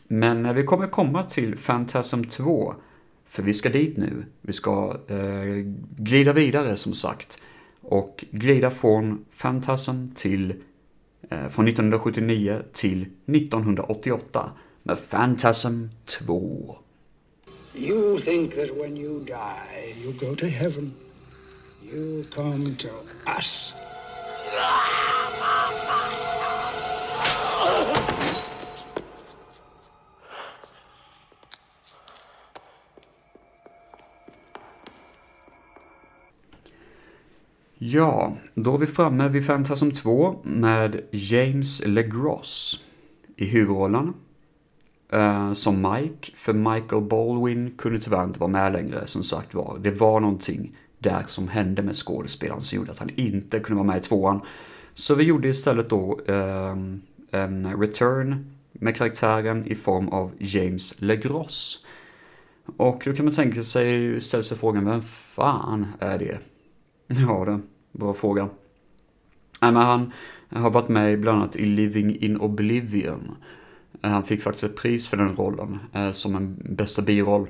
[0.09, 2.75] Men när vi kommer komma till Phantasm 2,
[3.27, 4.25] för vi ska dit nu.
[4.41, 5.65] Vi ska eh,
[5.97, 7.41] glida vidare som sagt
[7.88, 10.51] och glida från Phantasm till
[11.31, 14.51] eh, från 1979 till 1988
[14.83, 16.79] med Phantasm 2.
[17.74, 20.92] You think that when you die, you go to heaven.
[21.92, 22.88] You come to
[23.38, 23.74] us.
[37.81, 42.85] Ja, då är vi framme vid Phantasm 2 med James LeGross
[43.37, 44.14] i huvudrollen.
[45.14, 49.79] Uh, som Mike, för Michael Baldwin kunde tyvärr inte vara med längre som sagt var.
[49.81, 53.93] Det var någonting där som hände med skådespelaren som gjorde att han inte kunde vara
[53.93, 54.41] med i tvåan.
[54.95, 56.77] Så vi gjorde istället då uh,
[57.31, 61.87] en return med karaktären i form av James LeGross.
[62.77, 66.38] Och då kan man tänka sig, ställa sig frågan, vem fan är det?
[67.09, 67.61] Ja du.
[67.99, 68.49] bra fråga.
[69.61, 70.12] Nej men han
[70.51, 73.37] har varit med bland annat i Living in Oblivion.
[74.03, 77.49] Eh, han fick faktiskt ett pris för den rollen, eh, som en bästa biroll.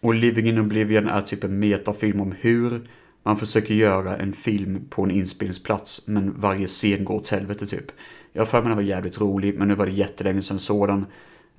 [0.00, 2.88] Och Living in Oblivion är typ en metafilm om hur
[3.26, 7.92] Man försöker göra en film på en inspelningsplats, men varje scen går åt helvete typ.
[8.32, 11.06] Jag har för mig den var jävligt rolig, men nu var det jättelänge sedan sådan.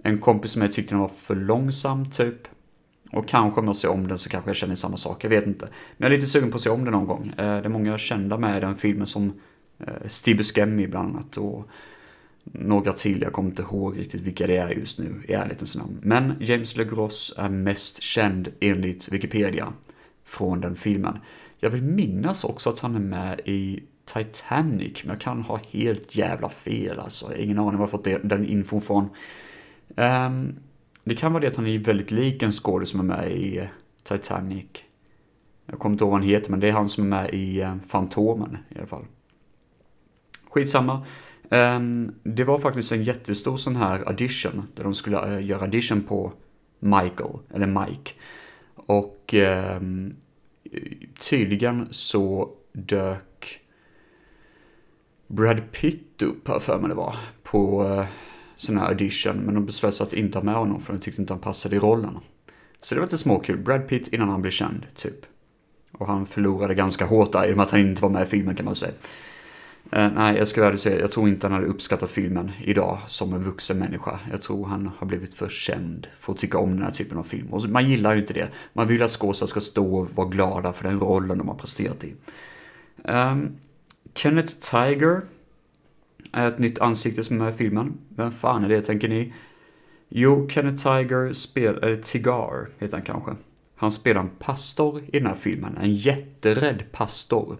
[0.04, 2.48] En kompis med tyckte den var för långsam typ.
[3.16, 5.48] Och kanske om jag ser om den så kanske jag känner samma sak, jag vet
[5.48, 5.66] inte.
[5.66, 7.28] Men jag är lite sugen på att se om den någon gång.
[7.30, 9.34] Eh, det är många kända med i den filmen som
[9.80, 11.68] eh, Steve Buscemi bland annat och
[12.44, 16.00] några till, jag kommer inte ihåg riktigt vilka det är just nu i ärlighetens namn.
[16.02, 19.74] Men James LeGross är mest känd enligt Wikipedia
[20.26, 21.20] från den filmen.
[21.60, 26.16] Jag vill minnas också att han är med i Titanic, men jag kan ha helt
[26.16, 27.36] jävla fel alltså.
[27.36, 29.10] Ingen aning var jag fått den infon från.
[29.96, 30.56] Um,
[31.06, 33.70] det kan vara det att han är väldigt lik en skådespelare som är med i
[34.04, 34.66] Titanic.
[35.66, 37.62] Jag kommer inte ihåg vad han heter, men det är han som är med i
[37.62, 39.06] eh, Fantomen i alla fall.
[40.50, 41.06] Skitsamma.
[41.50, 46.04] Ehm, det var faktiskt en jättestor sån här audition, där de skulle eh, göra audition
[46.04, 46.34] på
[46.80, 48.12] Michael, eller Mike.
[48.76, 50.16] Och ehm,
[51.20, 53.60] tydligen så dök
[55.28, 58.06] Brad Pitt upp, här för mig det var, på eh,
[58.56, 61.22] sån här audition, men de beslöt sig att inte ha med honom för de tyckte
[61.22, 62.18] inte han passade i rollen.
[62.82, 63.58] Så det var lite småkul.
[63.58, 65.26] Brad Pitt innan han blev känd, typ.
[65.92, 68.26] Och han förlorade ganska hårt där, i och med att han inte var med i
[68.26, 68.92] filmen kan man säga.
[69.92, 73.34] Eh, nej, jag ska väl säga, jag tror inte han hade uppskattat filmen idag som
[73.34, 74.20] en vuxen människa.
[74.32, 77.24] Jag tror han har blivit för känd för att tycka om den här typen av
[77.24, 77.48] film.
[77.54, 78.50] Och man gillar ju inte det.
[78.74, 82.04] Man vill att skådespelare ska stå och vara glada för den rollen de har presterat
[82.04, 82.14] i.
[83.04, 83.56] Um,
[84.14, 85.22] Kenneth Tiger
[86.36, 87.98] är ett nytt ansikte som är med i filmen.
[88.10, 89.34] Vem fan är det, tänker ni?
[90.10, 93.32] Jo, Kenneth Tiger spelar, eller Tigar heter han kanske.
[93.76, 97.58] Han spelar en pastor i den här filmen, en jätterädd pastor.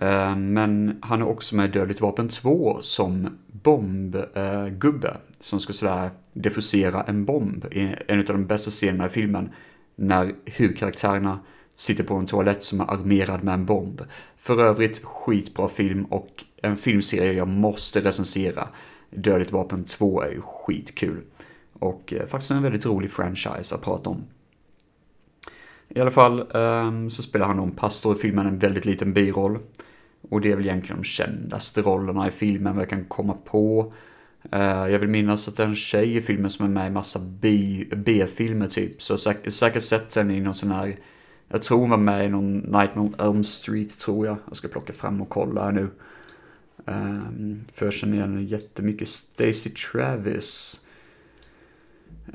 [0.00, 6.10] Eh, men han är också med i Dödligt vapen 2 som bombgubbe som ska sådär
[6.32, 9.50] defusera en bomb i en av de bästa scenerna i filmen
[9.96, 11.40] när huvudkaraktärerna
[11.76, 14.02] sitter på en toalett som är armerad med en bomb.
[14.36, 18.68] För övrigt skitbra film och en filmserie jag måste recensera.
[19.10, 21.22] Dödligt vapen 2 är ju skitkul.
[21.72, 24.24] Och eh, faktiskt en väldigt rolig franchise att prata om.
[25.88, 29.58] I alla fall ehm, så spelar han om pastor i filmen, en väldigt liten biroll.
[30.30, 33.92] Och det är väl egentligen de kändaste rollerna i filmen vad jag kan komma på.
[34.52, 36.90] Eh, jag vill minnas att det är en tjej i filmen som är med i
[36.90, 37.20] massa
[37.90, 39.02] B-filmer typ.
[39.02, 40.96] Så jag har säkert sett henne i någon sån här,
[41.48, 44.36] jag tror hon var med i någon Nightmare on Elm Street tror jag.
[44.48, 45.90] Jag ska plocka fram och kolla här nu.
[46.86, 49.08] Um, för jag känner igen henne jättemycket.
[49.08, 50.80] Stacy Travis.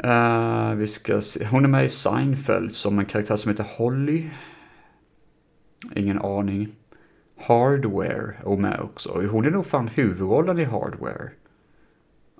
[0.06, 1.46] Uh, vi ska se.
[1.46, 4.30] Hon är med i Seinfeld som en karaktär som heter Holly.
[5.96, 6.76] Ingen aning.
[7.38, 9.28] Hardware är med också.
[9.32, 11.30] Hon är nog fan huvudrollen i Hardware.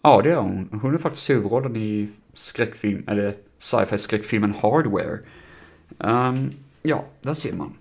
[0.02, 0.80] Ja, det är hon.
[0.82, 5.20] Hon är faktiskt huvudrollen i skräckfilm, eller sci-fi skräckfilmen Hardware.
[5.98, 7.74] Um, ja, där ser man.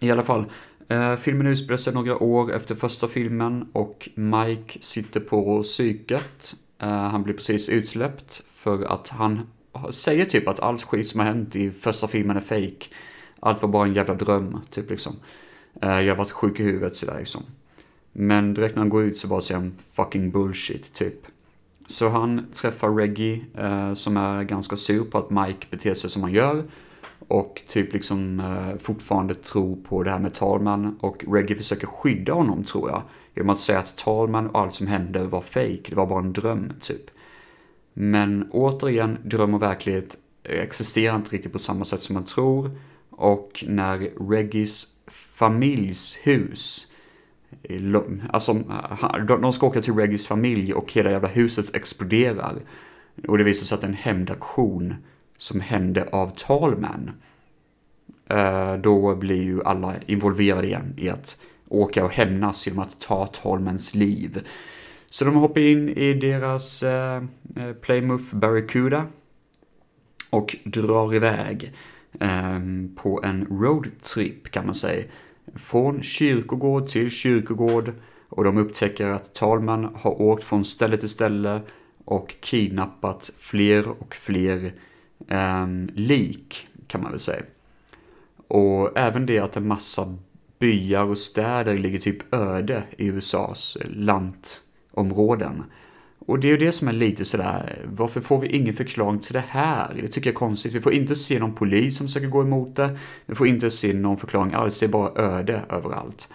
[0.00, 0.44] I alla fall,
[0.88, 6.88] Eh, filmen utspelar sig några år efter första filmen och Mike sitter på psyket eh,
[6.88, 9.46] han blir precis utsläppt för att han
[9.90, 12.86] säger typ att allt skit som har hänt i första filmen är fake.
[13.40, 15.12] Allt var bara en jävla dröm, typ liksom.
[15.82, 17.42] Eh, jag har varit sjuk i huvudet sådär liksom.
[18.12, 21.26] Men direkt när han går ut så bara säger han fucking bullshit, typ.
[21.86, 23.44] Så han träffar Reggie,
[23.94, 26.64] som är ganska sur på att Mike beter sig som han gör.
[27.28, 30.98] Och typ liksom eh, fortfarande tror på det här med Talman.
[31.00, 33.02] Och Reggie försöker skydda honom, tror jag
[33.36, 36.32] Genom att säga att Talman och allt som hände var fake, det var bara en
[36.32, 37.10] dröm, typ.
[37.92, 42.70] Men återigen, dröm och verklighet existerar inte riktigt på samma sätt som man tror.
[43.10, 43.98] Och när
[44.30, 46.92] Reggies familjs hus
[47.62, 47.82] eh,
[48.30, 52.56] Alltså, eh, de ska åka till Reggies familj och hela jävla huset exploderar.
[53.28, 54.94] Och det visar sig att det är en hämndaktion
[55.36, 57.10] som hände av Talman.
[58.30, 63.26] Eh, då blir ju alla involverade igen i att åka och hämnas genom att ta
[63.26, 64.46] Talmans liv.
[65.10, 67.22] Så de hoppar in i deras eh,
[67.56, 69.06] eh, Playmoff-barracuda
[70.30, 71.72] och drar iväg
[72.20, 72.60] eh,
[72.96, 75.04] på en roadtrip kan man säga.
[75.54, 77.92] Från kyrkogård till kyrkogård
[78.28, 81.60] och de upptäcker att Talman har åkt från ställe till ställe
[82.04, 84.72] och kidnappat fler och fler
[85.28, 87.42] eh, lik kan man väl säga.
[88.48, 90.16] Och även det att en massa
[90.58, 95.64] byar och städer ligger typ öde i USAs lantområden.
[96.18, 99.32] Och det är ju det som är lite sådär, varför får vi ingen förklaring till
[99.32, 99.98] det här?
[100.00, 100.74] Det tycker jag är konstigt.
[100.74, 102.98] Vi får inte se någon polis som försöker gå emot det.
[103.26, 106.28] Vi får inte se någon förklaring alls, det är bara öde överallt.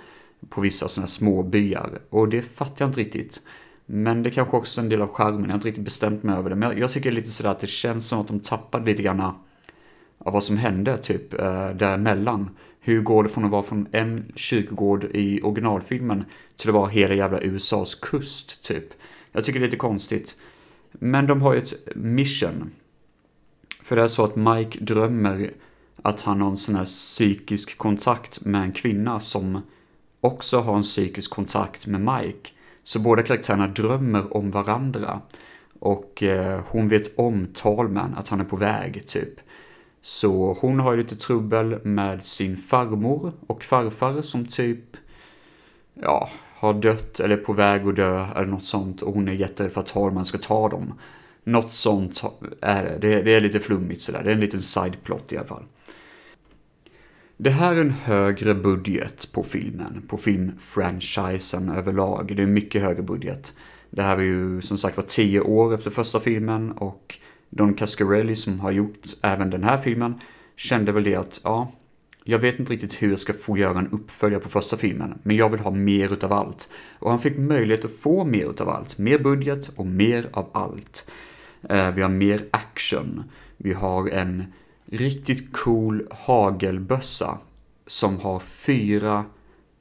[0.50, 2.00] På vissa sådana små byar.
[2.10, 3.42] Och det fattar jag inte riktigt.
[3.94, 6.36] Men det kanske också är en del av charmen, jag har inte riktigt bestämt mig
[6.36, 6.56] över det.
[6.56, 9.32] Men jag tycker lite sådär att det känns som att de tappade lite grann eh,
[10.18, 12.50] av vad som hände typ eh, däremellan.
[12.80, 16.26] Hur går det från att vara från en kyrkogård i originalfilmen
[16.56, 18.94] till att vara hela jävla USAs kust, typ?
[19.32, 20.40] Jag tycker det är lite konstigt.
[20.92, 22.72] Men de har ju ett mission.
[23.84, 25.52] För det är så att Mike drömmer
[26.02, 29.62] att han har en sån här psykisk kontakt med en kvinna som
[30.22, 32.50] också har en psykisk kontakt med Mike.
[32.84, 35.22] Så båda karaktärerna drömmer om varandra.
[35.80, 39.40] Och eh, hon vet om Talman, att han är på väg, typ.
[40.02, 44.98] Så hon har ju lite trubbel med sin farmor och farfar som typ,
[45.94, 49.02] ja, har dött eller är på väg att dö eller något sånt.
[49.02, 50.94] Och hon är jätterädd för att Talman ska ta dem.
[51.44, 52.24] Något sånt
[52.62, 52.98] är det.
[53.02, 54.24] Det är, det är lite flummigt sådär.
[54.24, 55.64] Det är en liten sideplot i alla fall.
[57.44, 62.34] Det här är en högre budget på filmen, på filmfranchisen överlag.
[62.36, 63.54] Det är mycket högre budget.
[63.90, 67.16] Det här är ju som sagt var tio år efter första filmen och
[67.50, 70.14] Don Cascarelli som har gjort även den här filmen
[70.56, 71.72] kände väl det att, ja,
[72.24, 75.36] jag vet inte riktigt hur jag ska få göra en uppföljare på första filmen, men
[75.36, 76.72] jag vill ha mer utav allt.
[77.00, 78.98] Och han fick möjlighet att få mer utav allt.
[78.98, 81.12] Mer budget och mer av allt.
[81.70, 83.24] Eh, vi har mer action.
[83.58, 84.44] Vi har en
[84.92, 87.38] riktigt cool hagelbössa
[87.88, 89.26] som har fyra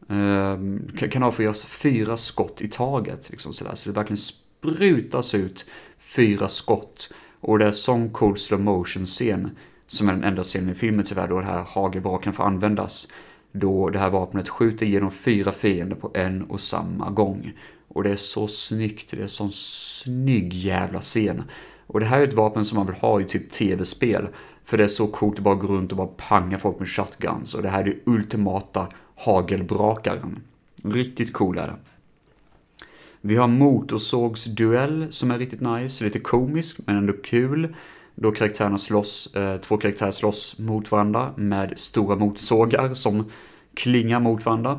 [0.09, 3.31] eh, kan avfyras fyra skott i taget.
[3.31, 3.75] Liksom sådär.
[3.75, 5.67] Så det verkligen sprutas ut
[5.99, 7.13] fyra skott.
[7.41, 9.51] Och det är sån cool slow motion scen
[9.87, 13.09] som är den enda scenen i filmen tyvärr då det här hagelbraken får användas.
[13.53, 17.53] Då det här vapnet skjuter igenom fyra fiender på en och samma gång.
[17.89, 21.43] Och det är så snyggt, det är en sån snygg jävla scen.
[21.87, 24.29] Och det här är ett vapen som man vill ha i typ tv-spel.
[24.71, 27.55] För det är så coolt att bara gå runt och bara panga folk med shotguns.
[27.55, 30.43] Och det här är det ultimata hagelbrakaren.
[30.85, 31.77] Riktigt cool är det.
[33.21, 37.75] Vi har motorsågsduell som är riktigt nice, lite komisk men ändå kul.
[38.15, 43.31] Då karaktärerna slåss, eh, två karaktärer slåss mot varandra med stora motorsågar som
[43.75, 44.79] klingar mot varandra.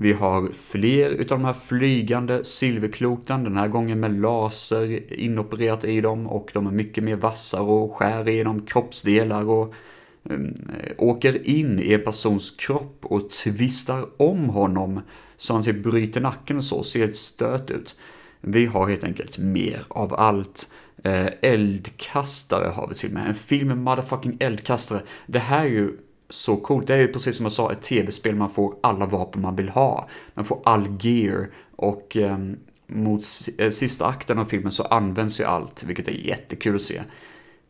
[0.00, 6.00] Vi har fler utav de här flygande silverkloten, den här gången med laser inopererat i
[6.00, 9.74] dem och de är mycket mer vassa och skär igenom kroppsdelar och
[10.22, 10.54] um,
[10.98, 15.00] åker in i en persons kropp och tvistar om honom
[15.36, 17.98] så han typ bryter nacken och så, ser ett stöt ut.
[18.40, 20.72] Vi har helt enkelt mer av allt.
[21.04, 23.28] Eh, eldkastare har vi till och med.
[23.28, 25.02] En film med motherfucking eldkastare.
[25.26, 25.96] Det här är ju
[26.28, 26.86] så coolt.
[26.86, 29.68] Det är ju precis som jag sa, ett tv-spel man får alla vapen man vill
[29.68, 30.08] ha.
[30.34, 33.24] Man får all gear och ehm, eh, mot
[33.70, 37.02] sista akten av filmen så används ju allt, vilket är jättekul att se.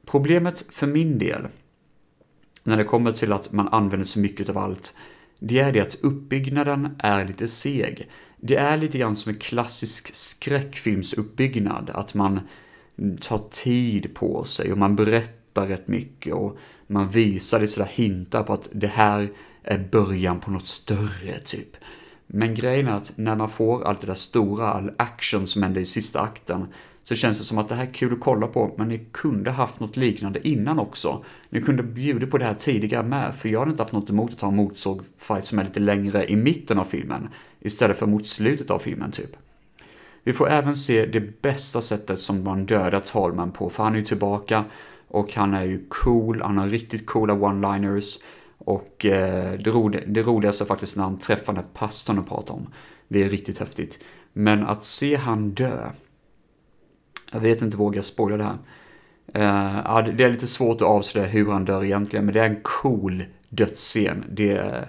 [0.06, 1.48] Problemet för min del,
[2.62, 4.96] när det kommer till att man använder så mycket av allt,
[5.38, 8.08] det är det att uppbyggnaden är lite seg.
[8.36, 12.40] Det är lite grann som en klassisk skräckfilmsuppbyggnad, att man
[13.20, 16.58] tar tid på sig och man berättar rätt mycket och
[16.90, 19.28] man visar det sådär hintar på att det här
[19.62, 21.76] är början på något större typ.
[22.26, 25.80] Men grejen är att när man får allt det där stora, all action som händer
[25.80, 26.66] i sista akten,
[27.04, 29.50] så känns det som att det här är kul att kolla på, men ni kunde
[29.50, 31.24] haft något liknande innan också.
[31.50, 34.34] Ni kunde bjudit på det här tidigare med, för jag hade inte haft något emot
[34.34, 37.28] att ha en motorsågfight som är lite längre i mitten av filmen,
[37.60, 39.36] istället för mot slutet av filmen typ.
[40.24, 43.98] Vi får även se det bästa sättet som man dödar Talman på, för han är
[43.98, 44.64] ju tillbaka
[45.08, 48.22] och han är ju cool, han har riktigt coola one-liners.
[48.58, 52.54] Och eh, det, ro det roligaste är faktiskt när han träffar den pastorn och pratar
[52.54, 52.66] om.
[53.08, 53.98] Det är riktigt häftigt.
[54.32, 55.90] Men att se han dö.
[57.32, 58.58] Jag vet inte, vågar jag spoila det här?
[59.36, 62.46] Uh, ja, det är lite svårt att avslöja hur han dör egentligen, men det är
[62.46, 64.24] en cool dödsscen.
[64.30, 64.88] Det är,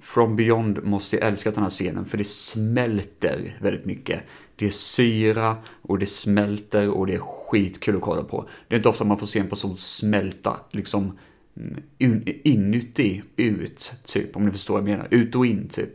[0.00, 4.22] From Beyond måste jag älska den här scenen, för det smälter väldigt mycket.
[4.56, 7.18] Det är syra och det smälter och det är
[7.54, 8.48] skitkul att kolla på.
[8.68, 11.18] Det är inte ofta man får se en person smälta liksom
[12.42, 15.08] inuti, ut, typ, om ni förstår vad jag menar.
[15.10, 15.90] Ut och in, typ.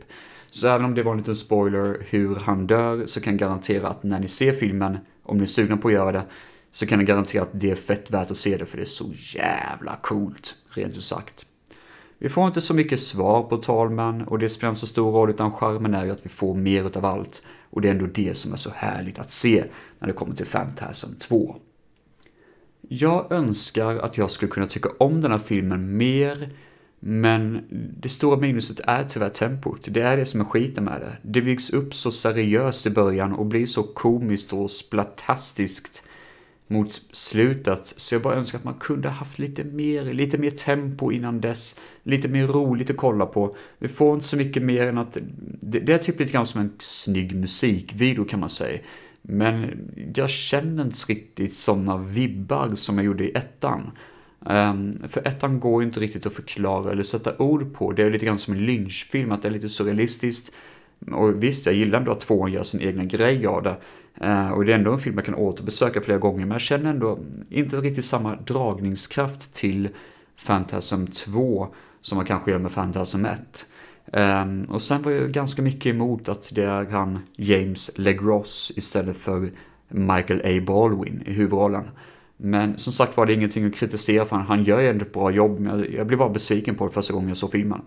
[0.50, 3.88] Så även om det var en liten spoiler hur han dör, så kan jag garantera
[3.88, 6.24] att när ni ser filmen, om ni är sugna på att göra det,
[6.72, 8.86] så kan jag garantera att det är fett värt att se det, för det är
[8.86, 11.46] så jävla coolt, rent ut sagt.
[12.18, 15.30] Vi får inte så mycket svar på Talman och det spelar inte så stor roll
[15.30, 17.46] utan charmen är ju att vi får mer utav allt.
[17.70, 19.64] Och det är ändå det som är så härligt att se
[19.98, 21.56] när det kommer till Phantasm 2.
[22.88, 26.48] Jag önskar att jag skulle kunna tycka om den här filmen mer,
[27.00, 27.64] men
[28.00, 29.88] det stora minuset är tyvärr tempot.
[29.90, 31.16] Det är det som är skiten med det.
[31.22, 36.02] Det byggs upp så seriöst i början och blir så komiskt och splatastiskt
[36.70, 37.94] mot slutet.
[37.96, 41.80] Så jag bara önskar att man kunde haft lite mer, lite mer tempo innan dess.
[42.02, 43.56] Lite mer roligt att kolla på.
[43.78, 45.16] Vi får inte så mycket mer än att
[45.60, 48.80] det, det är typ lite grann som en snygg musikvideo kan man säga.
[49.22, 53.90] Men jag känner inte riktigt sådana vibbar som jag gjorde i ettan.
[54.40, 57.92] Um, för ettan går inte riktigt att förklara eller sätta ord på.
[57.92, 60.52] Det är lite grann som en lynchfilm, att det är lite surrealistiskt.
[61.12, 63.76] Och visst, jag gillar ändå att tvåan gör sin egna grej av det.
[64.20, 66.90] Eh, och det är ändå en film jag kan återbesöka flera gånger, men jag känner
[66.90, 67.18] ändå
[67.48, 69.88] inte riktigt samma dragningskraft till
[70.46, 71.68] Phantasm 2
[72.00, 73.66] som man kanske gör med Phantasm 1.
[74.12, 78.72] Um, ehm, och sen var jag ganska mycket emot att det är han James LeGross
[78.76, 79.50] istället för
[79.88, 80.64] Michael A.
[80.66, 81.84] Baldwin i huvudrollen.
[82.36, 85.30] Men som sagt var det ingenting att kritisera för han gör ju ändå ett bra
[85.30, 87.80] jobb, men jag, jag blev bara besviken på det första gången jag såg filmen.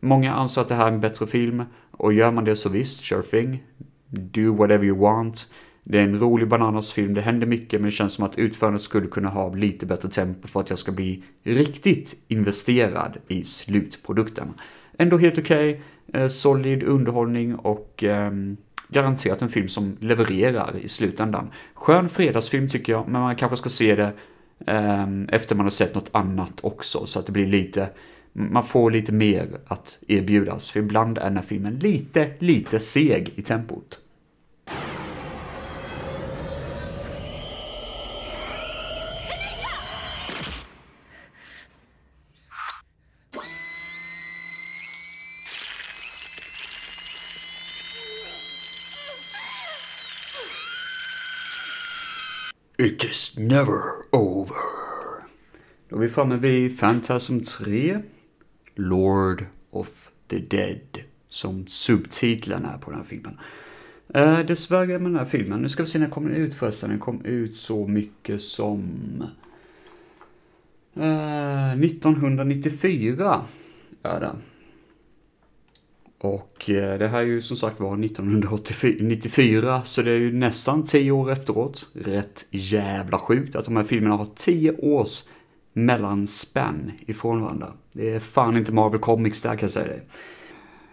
[0.00, 3.04] Många anser att det här är en bättre film, och gör man det så visst,
[3.04, 3.64] sure thing.
[4.10, 5.46] Do whatever you want.
[5.84, 9.06] Det är en rolig bananasfilm, det händer mycket, men det känns som att utförandet skulle
[9.06, 14.48] kunna ha lite bättre tempo för att jag ska bli riktigt investerad i slutprodukten.
[14.98, 18.30] Ändå helt okej, okay, solid underhållning och eh,
[18.88, 21.50] garanterat en film som levererar i slutändan.
[21.74, 24.12] Skön fredagsfilm tycker jag, men man kanske ska se det
[24.66, 27.88] eh, efter man har sett något annat också, så att det blir lite
[28.32, 33.32] man får lite mer att erbjudas, för ibland är den här filmen lite, lite seg
[33.36, 33.98] i tempot.
[52.80, 54.56] It is never over.
[55.88, 58.02] Då är vi framme vid Phantasm 3.
[58.74, 61.00] Lord of the Dead.
[61.28, 63.38] Som subtiteln är på den här filmen.
[64.14, 66.90] Eh, dessvärre med den här filmen, nu ska vi se när den kommer ut förresten.
[66.90, 68.82] Den kom ut så mycket som...
[70.94, 73.44] Eh, 1994
[74.02, 74.36] är den.
[76.18, 80.84] Och eh, det här är ju som sagt var 1994, så det är ju nästan
[80.84, 81.86] 10 år efteråt.
[81.92, 85.22] Rätt jävla sjukt att de här filmerna har 10 års
[85.84, 87.72] mellanspänn ifrån varandra.
[87.92, 90.00] Det är fan inte Marvel Comics där kan jag säga det.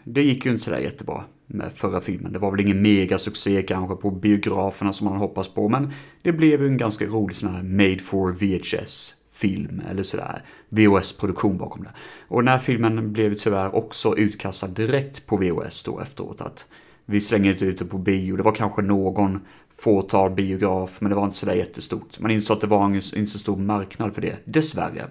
[0.03, 2.33] Det gick ju inte sådär jättebra med förra filmen.
[2.33, 6.61] Det var väl ingen megasuccé kanske på biograferna som man hoppats på, men det blev
[6.61, 10.43] ju en ganska rolig sån här made for VHS film eller sådär.
[10.69, 11.91] VHS-produktion bakom det.
[12.27, 16.41] Och den här filmen blev tyvärr också utkastad direkt på VHS då efteråt.
[16.41, 16.65] Att
[17.05, 18.35] vi slänger inte ut det på bio.
[18.35, 19.39] Det var kanske någon
[19.79, 22.19] fåtal biograf, men det var inte sådär jättestort.
[22.19, 25.05] Man insåg att det var en inte så stor marknad för det, dessvärre.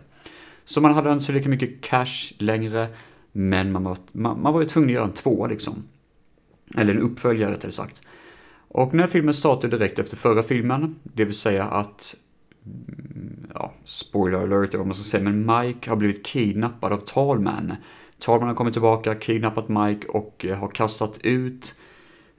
[0.65, 2.89] Så man hade inte så lika mycket cash längre,
[3.33, 5.85] men man var, man, man var ju tvungen att göra en tvåa liksom.
[6.77, 8.03] Eller en uppföljare rättare sagt.
[8.69, 12.15] Och den här filmen startade direkt efter förra filmen, det vill säga att
[12.67, 17.75] mm, ja, spoiler alert vad man ska säga, men Mike har blivit kidnappad av Talman.
[18.19, 21.75] Talman har kommit tillbaka, kidnappat Mike och eh, har kastat ut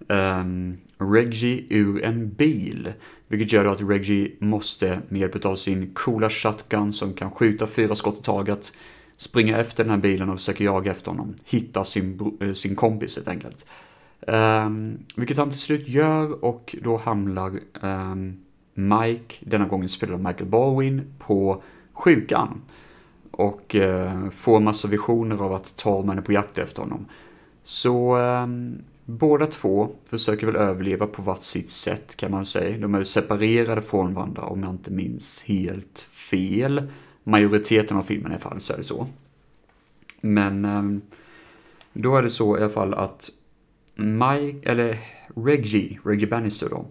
[0.08, 2.94] um, Reggie ur en bil.
[3.28, 7.96] Vilket gör att Reggie måste med hjälp av sin coola shotgun som kan skjuta fyra
[7.96, 8.72] skott i taget
[9.18, 11.36] springa efter den här bilen och försöka jaga efter honom.
[11.46, 13.66] Hitta sin, eh, sin kompis helt enkelt.
[14.28, 18.38] Um, vilket han till slut gör och då hamnar um,
[18.74, 22.62] Mike, denna gången spelar Michael Baldwin, på sjukan.
[23.32, 27.06] Och uh, får massa visioner av att Talman är på jakt efter honom.
[27.64, 28.78] Så um,
[29.10, 32.78] båda två försöker väl överleva på vart sitt sätt kan man säga.
[32.78, 36.92] De är separerade från varandra om jag inte minns helt fel.
[37.24, 39.08] Majoriteten av filmen i alla fall så är det så.
[40.22, 41.02] Men ehm,
[41.94, 43.30] då är det så i alla fall att
[43.96, 45.00] Mike, eller
[45.36, 46.86] Reggie, Reggie Bannister då,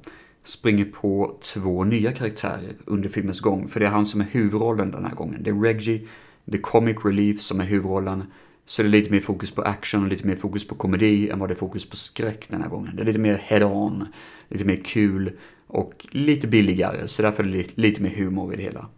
[0.45, 3.69] springer på två nya karaktärer under filmens gång.
[3.69, 5.43] För det är han som är huvudrollen den här gången.
[5.43, 6.07] Det är Reggie,
[6.53, 8.25] The Comic Relief som är huvudrollen.
[8.67, 11.39] Så det är lite mer fokus på action och lite mer fokus på komedi än
[11.39, 12.97] vad det är fokus på skräck den här gången.
[12.97, 14.07] Det är lite mer head-on,
[14.49, 15.33] lite mer kul
[15.67, 17.09] och lite billigare.
[17.09, 18.89] Så därför är det lite, lite mer humor i det hela.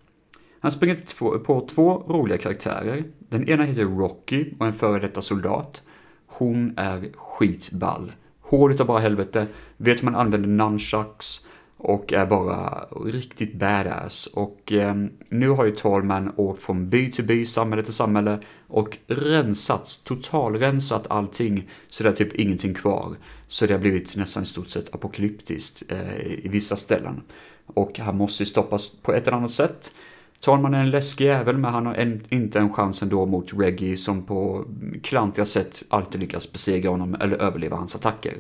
[0.61, 3.05] Han springer på två roliga karaktärer.
[3.19, 5.83] Den ena heter Rocky och är en före detta soldat.
[6.27, 8.13] Hon är skitball.
[8.41, 9.47] Hård utav bara helvete,
[9.77, 11.47] vet hur man använder nunchucks
[11.79, 14.27] och är bara riktigt badass.
[14.27, 14.95] Och eh,
[15.29, 21.07] nu har ju Tallman åkt från by till by, samhälle till samhälle och rensat, totalrensat
[21.11, 23.17] allting så det är typ ingenting kvar.
[23.49, 27.23] Så det har blivit nästan i stort sett apokalyptiskt eh, i vissa ställen.
[27.67, 29.93] Och han måste stoppas på ett eller annat sätt.
[30.41, 33.97] Talman är en läskig jävel, men han har en, inte en chans ändå mot Reggie
[33.97, 34.65] som på
[35.03, 38.35] klantiga sätt alltid lyckas besegra honom eller överleva hans attacker.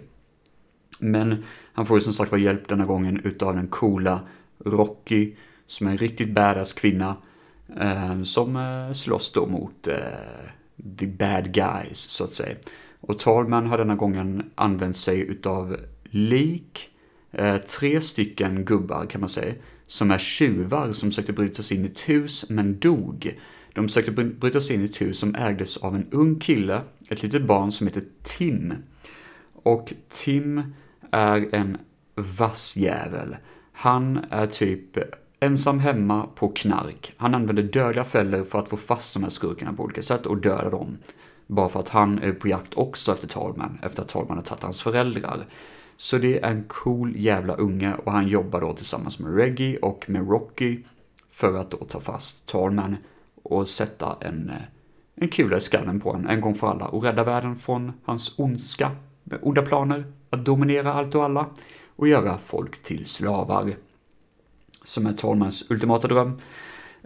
[0.99, 1.45] Men
[1.79, 4.21] han får ju som sagt var hjälp denna gången utav den coola
[4.65, 5.35] Rocky,
[5.67, 7.17] som är en riktigt badass kvinna,
[7.81, 9.97] eh, som eh, slåss då mot eh,
[10.99, 12.57] the bad guys, så att säga.
[13.01, 16.91] Och Talman har denna gången använt sig utav lik,
[17.33, 19.55] eh, tre stycken gubbar kan man säga,
[19.87, 23.39] som är tjuvar som sökte bryta sig in i ett hus men dog.
[23.75, 27.23] De sökte bryta sig in i ett hus som ägdes av en ung kille, ett
[27.23, 28.75] litet barn som heter Tim.
[29.53, 30.63] Och Tim
[31.13, 31.79] är en
[32.15, 33.37] vass jävel.
[33.73, 34.99] Han är typ
[35.41, 37.13] ensam hemma på knark.
[37.17, 40.37] Han använder dödliga fällor för att få fast de här skurkarna på olika sätt och
[40.37, 40.99] döda dem.
[41.47, 44.63] Bara för att han är på jakt också efter Talman, efter att Talman har tagit
[44.63, 45.47] hans föräldrar.
[45.97, 50.11] Så det är en cool jävla unge och han jobbar då tillsammans med Reggie och
[50.11, 50.83] med Rocky
[51.31, 52.97] för att då ta fast Talman
[53.43, 54.63] och sätta en, eh,
[55.15, 58.39] en kula i skallen på honom en gång för alla och rädda världen från hans
[58.39, 58.91] ondska,
[59.43, 61.47] onda planer att dominera allt och alla
[61.97, 63.73] och göra folk till slavar.
[64.85, 66.39] Som är Talmans ultimata dröm.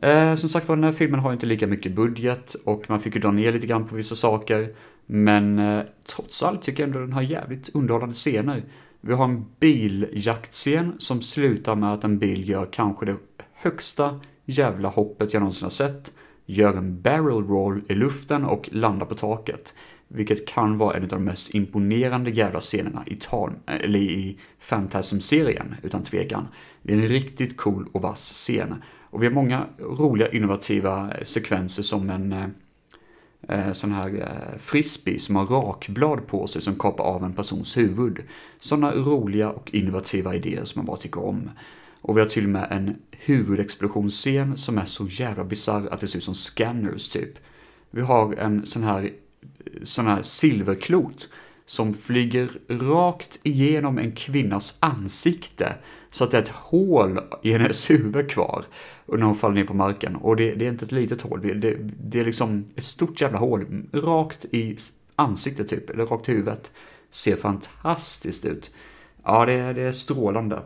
[0.03, 3.14] Eh, som sagt var, den här filmen har inte lika mycket budget och man fick
[3.14, 4.75] ju dra ner lite grann på vissa saker.
[5.07, 5.83] Men eh,
[6.16, 8.64] trots allt tycker jag ändå den har jävligt underhållande scener.
[9.01, 13.16] Vi har en biljaktscen som slutar med att en bil gör kanske det
[13.53, 16.12] högsta jävla hoppet jag någonsin har sett.
[16.47, 19.75] Gör en barrel roll i luften och landar på taket.
[20.15, 24.39] Vilket kan vara en av de mest imponerande jävla scenerna i, tal, eller i
[24.69, 26.49] Phantasm-serien, utan tvekan.
[26.83, 28.83] Det är en riktigt cool och vass scen.
[29.11, 32.47] Och vi har många roliga innovativa sekvenser som en eh,
[33.49, 37.77] eh sån här eh, frisbee som har rakblad på sig som kapar av en persons
[37.77, 38.19] huvud.
[38.59, 41.51] Sådana roliga och innovativa idéer som man bara tycker om.
[42.03, 46.09] Och vi har till och med en huvudexplosionsscen som är så jävla bisarr att det
[46.09, 47.39] ser ut som scanners typ.
[47.91, 49.11] Vi har en sån här,
[49.83, 51.29] sån här silverklot
[51.67, 55.75] som flyger rakt igenom en kvinnas ansikte
[56.11, 58.65] så att det är ett hål i hennes huvud kvar
[59.07, 60.17] när hon faller ner på marken.
[60.17, 63.39] Och det, det är inte ett litet hål, det, det, är liksom ett stort jävla
[63.39, 64.77] hål rakt i
[65.17, 66.73] ansiktet typ, eller rakt i huvudet.
[67.11, 68.71] Ser fantastiskt ut.
[69.25, 70.63] Ja, det, det är strålande.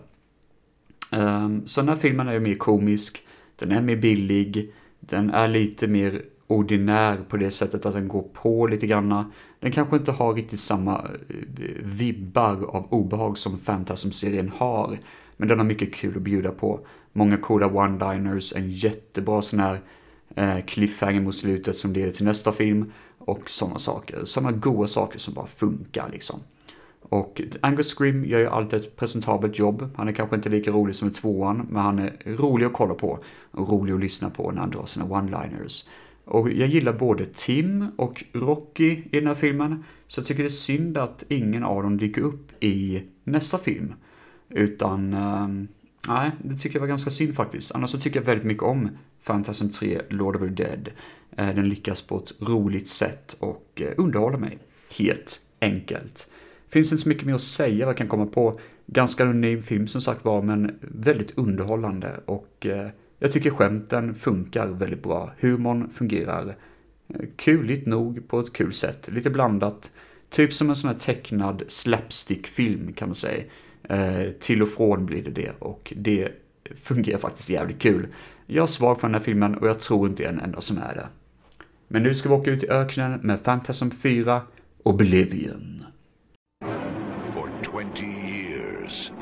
[1.13, 3.27] Um, så den här filmen är ju mer komisk,
[3.57, 8.23] den är mer billig, den är lite mer ordinär på det sättet att den går
[8.23, 9.31] på lite granna.
[9.61, 14.99] Den kanske inte har riktigt samma eh, vibbar av obehag som Fantasm-serien har.
[15.37, 16.81] Men den har mycket kul att bjuda på.
[17.13, 19.81] Många coola one-liners, en jättebra sån här
[20.35, 22.93] eh, cliffhanger mot slutet som leder till nästa film.
[23.19, 24.25] Och sådana saker.
[24.25, 26.41] Sådana goda saker som bara funkar liksom.
[27.09, 29.91] Och Angus Scrim gör ju alltid ett presentabelt jobb.
[29.97, 32.95] Han är kanske inte lika rolig som i tvåan, men han är rolig att kolla
[32.95, 33.19] på
[33.51, 35.89] och rolig att lyssna på när han drar sina one-liners.
[36.27, 40.49] Och jag gillar både Tim och Rocky i den här filmen, så jag tycker det
[40.49, 43.95] är synd att ingen av dem dyker upp i nästa film.
[44.49, 45.69] Utan, ehm,
[46.09, 47.75] nej, det tycker jag var ganska synd faktiskt.
[47.75, 48.89] Annars så tycker jag väldigt mycket om
[49.21, 50.89] Fantasm 3, Lord of the Dead.
[51.37, 54.59] Eh, den lyckas på ett roligt sätt och eh, underhåller mig.
[54.99, 56.31] Helt enkelt.
[56.69, 58.61] Finns inte så mycket mer att säga vad jag kan komma på.
[58.87, 62.89] Ganska anonym film som sagt var, men väldigt underhållande och eh,
[63.19, 65.33] jag tycker skämten funkar väldigt bra.
[65.39, 66.57] Humorn fungerar
[67.09, 69.09] eh, kuligt nog på ett kul sätt.
[69.09, 69.91] Lite blandat.
[70.31, 73.45] Typ som en sån här tecknad slapstick-film kan man säga.
[73.83, 76.29] Eh, till och från blir det det och det
[76.83, 78.07] fungerar faktiskt jävligt kul.
[78.47, 80.61] Jag är svag för den här filmen och jag tror inte jag är den enda
[80.61, 81.09] som är det.
[81.89, 84.43] Men nu ska vi åka ut i öknen med Phantasm 4
[84.83, 85.76] Oblivion.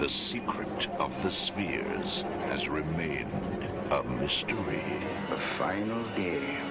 [0.04, 4.84] The secret of the spheres has remained a mystery.
[5.30, 6.68] The final game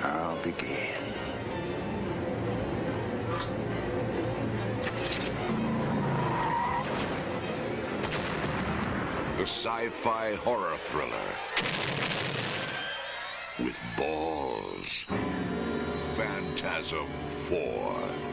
[0.00, 0.94] now begin.
[9.36, 11.28] The sci-fi horror thriller.
[13.58, 15.06] With balls.
[16.14, 18.29] Phantasm 4.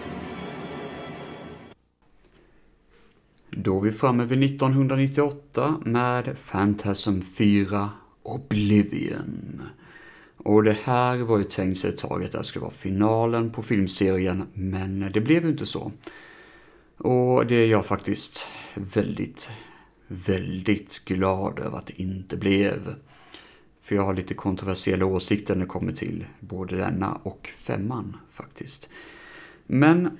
[3.64, 7.90] Då är vi framme vid 1998 med Phantasm 4
[8.24, 9.62] Oblivion.
[10.38, 13.50] Och det här var ju tänkt sig ett tag att det här skulle vara finalen
[13.50, 15.92] på filmserien, men det blev ju inte så.
[16.98, 19.50] Och det är jag faktiskt väldigt,
[20.08, 22.96] väldigt glad över att det inte blev.
[23.82, 28.90] För jag har lite kontroversiella åsikter när det kommer till både denna och femman faktiskt.
[29.68, 30.20] Men,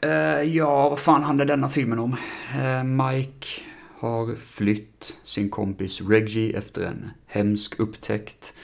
[0.00, 2.16] Eh, ja, vad fan handlar denna filmen om?
[2.56, 3.46] Eh, Mike
[3.98, 8.54] har flytt sin kompis Reggie efter en hemsk upptäckt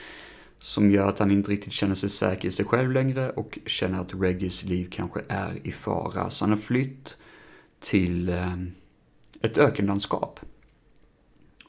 [0.59, 4.01] som gör att han inte riktigt känner sig säker i sig själv längre och känner
[4.01, 6.29] att Reggies liv kanske är i fara.
[6.29, 7.17] Så han har flytt
[7.79, 8.55] till eh,
[9.41, 10.39] ett ökenlandskap.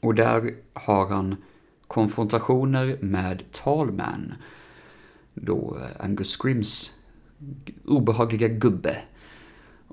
[0.01, 1.37] Och där har han
[1.87, 4.35] konfrontationer med Talman,
[5.35, 6.93] då Angus Scrims
[7.85, 8.97] obehagliga gubbe.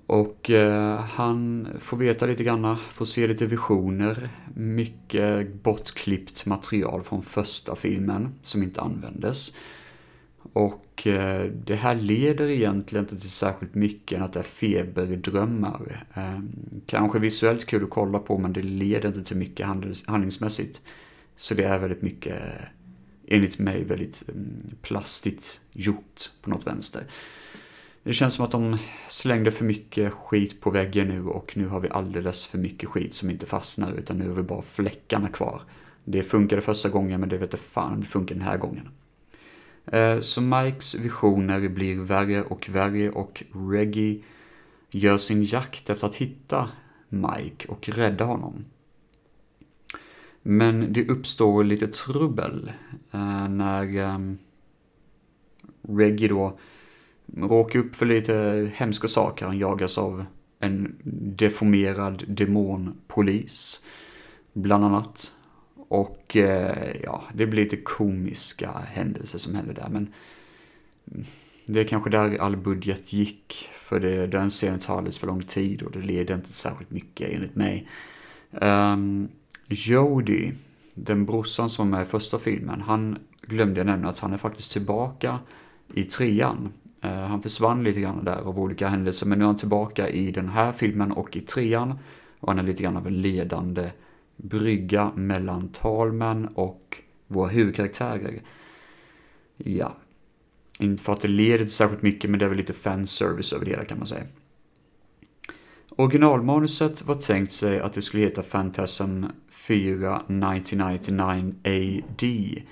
[0.07, 7.23] Och eh, han får veta lite grann, får se lite visioner, mycket bortklippt material från
[7.23, 9.55] första filmen som inte användes.
[10.53, 16.05] Och eh, det här leder egentligen inte till särskilt mycket än att det är feberdrömmar.
[16.13, 16.39] Eh,
[16.85, 20.81] kanske visuellt kul att kolla på men det leder inte till mycket handels, handlingsmässigt.
[21.35, 22.41] Så det är väldigt mycket,
[23.27, 27.03] enligt mig, väldigt mm, plastigt gjort på något vänster.
[28.03, 28.77] Det känns som att de
[29.09, 33.15] slängde för mycket skit på väggen nu och nu har vi alldeles för mycket skit
[33.15, 35.61] som inte fastnar utan nu har vi bara fläckarna kvar.
[36.05, 38.89] Det funkade första gången men det vet jag fan om det funkar den här gången.
[39.85, 44.23] Eh, så Mikes visioner blir värre och värre och Reggie
[44.91, 46.69] gör sin jakt efter att hitta
[47.09, 48.65] Mike och rädda honom.
[50.41, 52.71] Men det uppstår lite trubbel
[53.11, 54.37] eh, när ehm,
[55.81, 56.59] Reggie då
[57.37, 59.45] råkar upp för lite hemska saker.
[59.45, 60.25] Han jagas av
[60.59, 60.95] en
[61.37, 63.85] deformerad demonpolis,
[64.53, 65.31] bland annat.
[65.75, 70.13] Och eh, ja, det blir lite komiska händelser som händer där, men
[71.65, 75.43] det är kanske där all budget gick, för det, den scenen tar alldeles för lång
[75.43, 77.87] tid och det leder inte särskilt mycket enligt mig.
[78.51, 79.29] Um,
[79.67, 80.51] Jody,
[80.93, 84.37] den brorsan som var med i första filmen, han glömde jag nämna att han är
[84.37, 85.39] faktiskt tillbaka
[85.93, 86.73] i trean.
[87.03, 90.31] Eh, han försvann lite grann där av olika händelser, men nu är han tillbaka i
[90.31, 91.99] den här filmen och i trean.
[92.39, 93.91] Och han är lite grann av en ledande
[94.37, 96.97] brygga mellan talmän och
[97.27, 98.41] våra huvudkaraktärer.
[99.57, 99.97] Ja.
[100.79, 103.65] Inte för att det leder till särskilt mycket, men det är väl lite fanservice över
[103.65, 104.23] det hela kan man säga.
[105.89, 112.63] Originalmanuset var tänkt sig att det skulle heta Phantasm 4 1999 AD.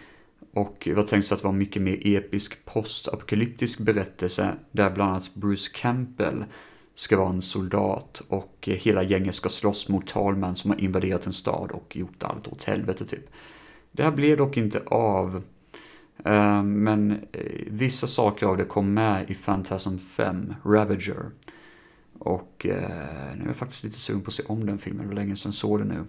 [0.53, 5.11] Och det var tänkt sig att det var mycket mer episk postapokalyptisk berättelse där bland
[5.11, 6.45] annat Bruce Campbell
[6.95, 11.33] ska vara en soldat och hela gänget ska slåss mot talmän som har invaderat en
[11.33, 13.29] stad och gjort allt åt helvete typ.
[13.91, 15.43] Det här blev dock inte av.
[16.25, 21.25] Eh, men eh, vissa saker av det kom med i Phantasm 5, Ravager.
[22.19, 25.07] Och eh, nu är jag faktiskt lite sugen på att se om den filmen, det
[25.07, 26.05] var länge sedan jag såg den nu.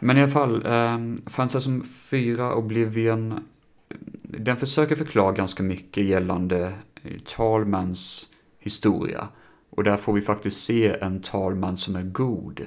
[0.00, 3.44] Men i alla fall, ehm, Phantasm 4 Oblivion,
[4.22, 8.26] den försöker förklara ganska mycket gällande eh, talmans
[8.58, 9.28] historia.
[9.70, 12.66] Och där får vi faktiskt se en talman som är god.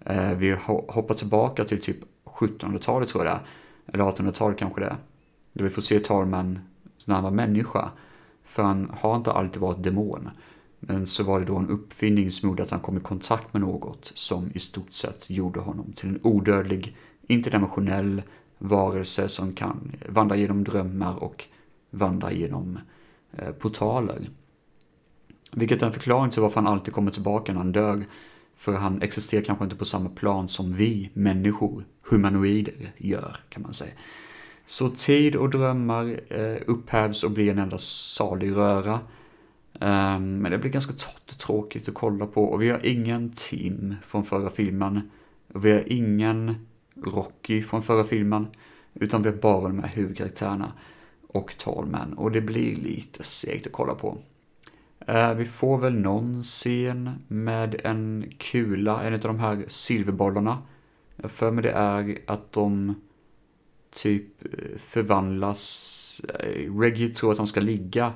[0.00, 3.46] Eh, vi hoppar tillbaka till typ 1700-talet tror jag det är.
[3.94, 4.96] Eller 1800-talet kanske det är.
[5.52, 6.58] Där vi får se talman
[7.04, 7.90] när han var människa.
[8.44, 10.30] För han har inte alltid varit demon.
[10.86, 13.62] Men så var det då en uppfinning som gjorde att han kom i kontakt med
[13.62, 18.22] något som i stort sett gjorde honom till en odödlig, interdimensionell
[18.58, 21.44] varelse som kan vandra genom drömmar och
[21.90, 22.78] vandra genom
[23.32, 24.28] eh, portaler.
[25.52, 28.04] Vilket är en förklaring till varför han alltid kommer tillbaka när han dör.
[28.56, 33.74] För han existerar kanske inte på samma plan som vi människor, humanoider, gör kan man
[33.74, 33.92] säga.
[34.66, 39.00] Så tid och drömmar eh, upphävs och blir en enda salig röra.
[39.80, 43.32] Ehm, men det blir ganska torrt och tråkigt att kolla på och vi har ingen
[43.36, 45.10] Tim från förra filmen.
[45.52, 46.66] Och vi har ingen
[47.04, 48.46] Rocky från förra filmen.
[48.94, 50.72] Utan vi har bara de här huvudkaraktärerna
[51.28, 54.18] och Talman Och det blir lite segt att kolla på.
[55.06, 60.58] Ehm, vi får väl någon scen med en kula, en av de här silverbollarna.
[61.16, 62.94] Jag för mig det är att de
[63.94, 66.20] typ eh, förvandlas.
[66.40, 68.12] Eh, Reggie tror att han ska ligga.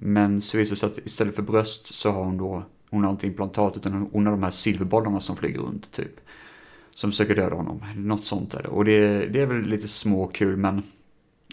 [0.00, 3.10] Men så visar det sig att istället för bröst så har hon då, hon har
[3.10, 6.20] inte implantat utan hon har de här silverbollarna som flyger runt typ.
[6.94, 7.82] Som försöker döda honom.
[7.96, 8.68] Något sånt är det.
[8.68, 10.82] Och det, det är väl lite småkul men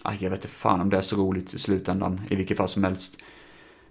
[0.03, 2.67] aj, jag vet inte fan om det är så roligt i slutändan i vilket fall
[2.67, 3.17] som helst.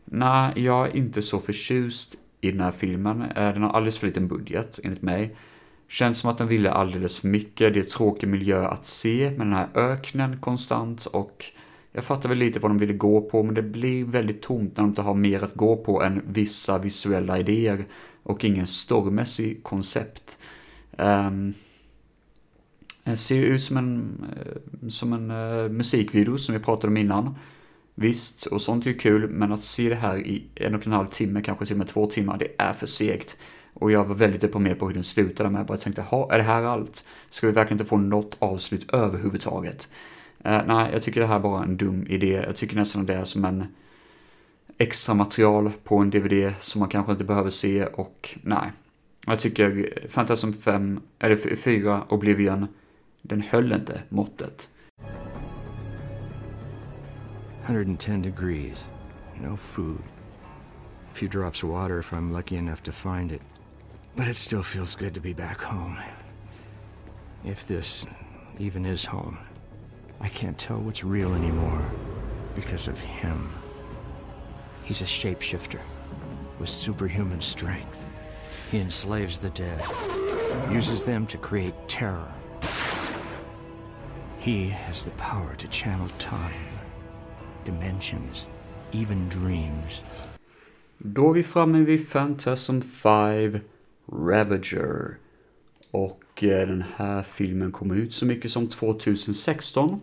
[0.04, 3.22] Nej, jag är inte så förtjust i den här filmen.
[3.22, 5.36] Eh, den har alldeles för liten budget, enligt mig.
[5.88, 7.74] Känns som att den ville alldeles för mycket.
[7.74, 11.44] Det är tråkig miljö att se med den här öknen konstant och
[11.92, 14.84] jag fattar väl lite vad de ville gå på, men det blir väldigt tomt när
[14.84, 17.84] de inte har mer att gå på än vissa visuella idéer
[18.22, 20.38] och ingen stormässig koncept.
[20.96, 21.54] Um,
[23.04, 26.96] det ser ju ut som en, eh, som en uh, musikvideo som vi pratade om
[26.96, 27.34] innan.
[27.94, 30.92] Visst, och sånt är ju kul, men att se det här i en och en
[30.92, 33.36] halv timme, kanske till och med två timmar, det är för segt.
[33.74, 35.58] Och jag var väldigt deprimerad på hur den slutade med.
[35.58, 37.06] Jag bara tänkte, är det här allt?
[37.30, 39.88] Ska vi verkligen inte få något avslut överhuvudtaget?
[40.44, 42.44] Eh, nej, jag tycker det här är bara en dum idé.
[42.46, 43.66] Jag tycker nästan att det är som en
[44.78, 48.72] extra material på en DVD som man kanske inte behöver se och nej.
[49.26, 52.66] Jag tycker Fantasm 5, eller 4, Oblivion,
[53.22, 54.68] den höll inte måttet.
[57.66, 58.88] 110 degrees.
[59.40, 59.98] No food.
[61.10, 63.42] A few drops of water if I'm lucky enough to find it.
[64.16, 65.96] But it still feels good to be back home.
[67.44, 68.06] If this
[68.58, 69.38] even is home,
[70.22, 71.82] I can't tell what's real anymore
[72.54, 73.52] because of him.
[74.84, 75.80] He's a shapeshifter
[76.58, 78.08] with superhuman strength.
[78.70, 79.82] He enslaves the dead,
[80.70, 82.32] uses them to create terror.
[84.38, 86.68] He has the power to channel time,
[87.64, 88.48] dimensions,
[88.92, 90.02] even dreams.
[90.98, 93.60] Då är vi framme vid Phantasm 5
[94.12, 95.18] Ravager.
[95.90, 100.00] Och eh, den här filmen kom ut så mycket som 2016.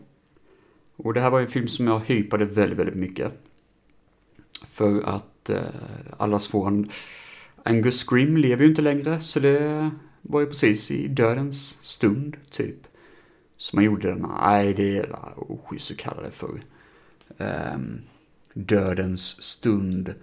[1.04, 3.34] Och det här var en film som jag hypade väldigt, väldigt mycket.
[4.66, 5.62] För att eh,
[6.18, 6.90] allas våran
[7.64, 9.92] Angus Grim lever ju inte längre, så det
[10.22, 12.88] var ju precis i dödens stund, typ.
[13.58, 16.62] Så man gjorde den, nej det är oschysst att kalla det för.
[17.38, 18.02] Um,
[18.54, 20.14] dödens stund.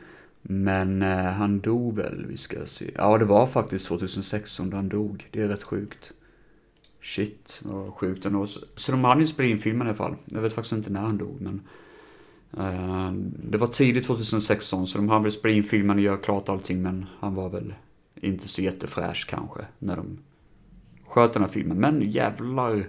[0.43, 2.91] Men eh, han dog väl, vi ska se.
[2.95, 5.29] Ja, det var faktiskt 2016 då han dog.
[5.31, 6.13] Det är rätt sjukt.
[7.07, 8.47] Shit, vad sjukt ändå.
[8.77, 10.17] Så, de hade ju spelat in filmen i alla fall.
[10.25, 11.61] Jag vet faktiskt inte när han dog, men...
[12.59, 13.13] Eh,
[13.51, 16.83] det var tidigt 2016, så de hade väl spelat in filmen och gjort klart allting,
[16.83, 17.75] men han var väl
[18.15, 20.19] inte så jättefräsch kanske när de
[21.07, 21.81] sköt den här filmen.
[21.81, 22.85] Men jävlar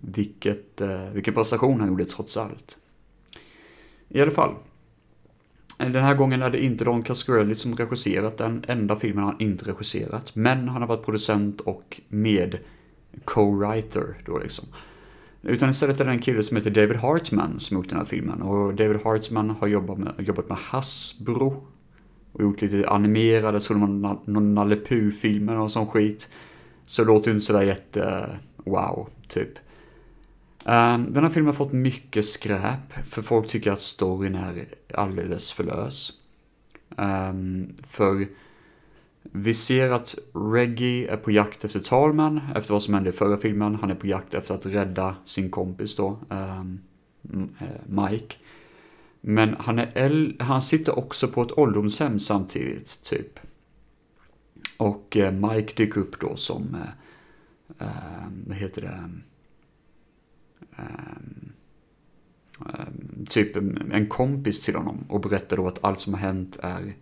[0.00, 2.78] vilket, eh, vilken prestation han gjorde trots allt.
[4.08, 4.54] I alla fall,
[5.76, 9.64] den här gången är det inte Don Cascarelli som regisserat den enda filmen han inte
[9.64, 10.34] regisserat.
[10.34, 12.58] Men han har varit producent och med
[13.24, 14.68] co-writer då liksom.
[15.42, 18.42] Utan istället är det en kille som heter David Hartman som gjort den här filmen.
[18.42, 21.66] Och David Hartman har jobbat med, jobbat med Hasbro.
[22.32, 26.28] Och gjort lite animerade, så någon, någon Nalle filmer och sån skit.
[26.86, 29.58] Så det låter ju inte sådär jätte wow, typ.
[30.64, 34.64] Um, den här filmen har fått mycket skräp, för folk tycker att storyn är
[34.94, 36.12] alldeles för lös.
[36.96, 38.26] Um, för
[39.32, 43.36] vi ser att Reggie är på jakt efter Talman, efter vad som hände i förra
[43.36, 43.74] filmen.
[43.74, 46.80] Han är på jakt efter att rädda sin kompis då, ehm,
[47.32, 48.36] eh, Mike.
[49.20, 53.40] Men han, är han sitter också på ett ålderdomshem samtidigt, typ.
[54.76, 58.88] Och eh, Mike dyker upp då som, eh, ehm, vad heter det?
[58.88, 59.22] Ehm,
[63.28, 63.56] typ
[63.92, 66.94] en kompis till honom och berättar då att allt som har hänt är,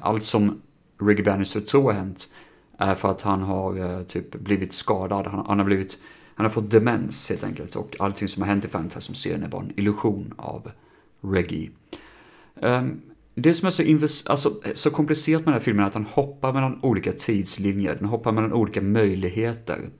[0.00, 0.60] allt som
[0.98, 2.28] Ricky Bannister tror har hänt
[2.78, 5.98] är för att han har eh, typ blivit skadad, han, han, har blivit,
[6.34, 9.62] han har fått demens helt enkelt och allting som har hänt i Fantasm-serien är bara
[9.62, 10.70] en illusion av
[11.20, 11.70] Reggie.
[12.54, 13.00] Um,
[13.34, 16.52] det som är så, alltså, så komplicerat med den här filmen är att han hoppar
[16.52, 19.90] mellan olika tidslinjer, den hoppar mellan olika möjligheter.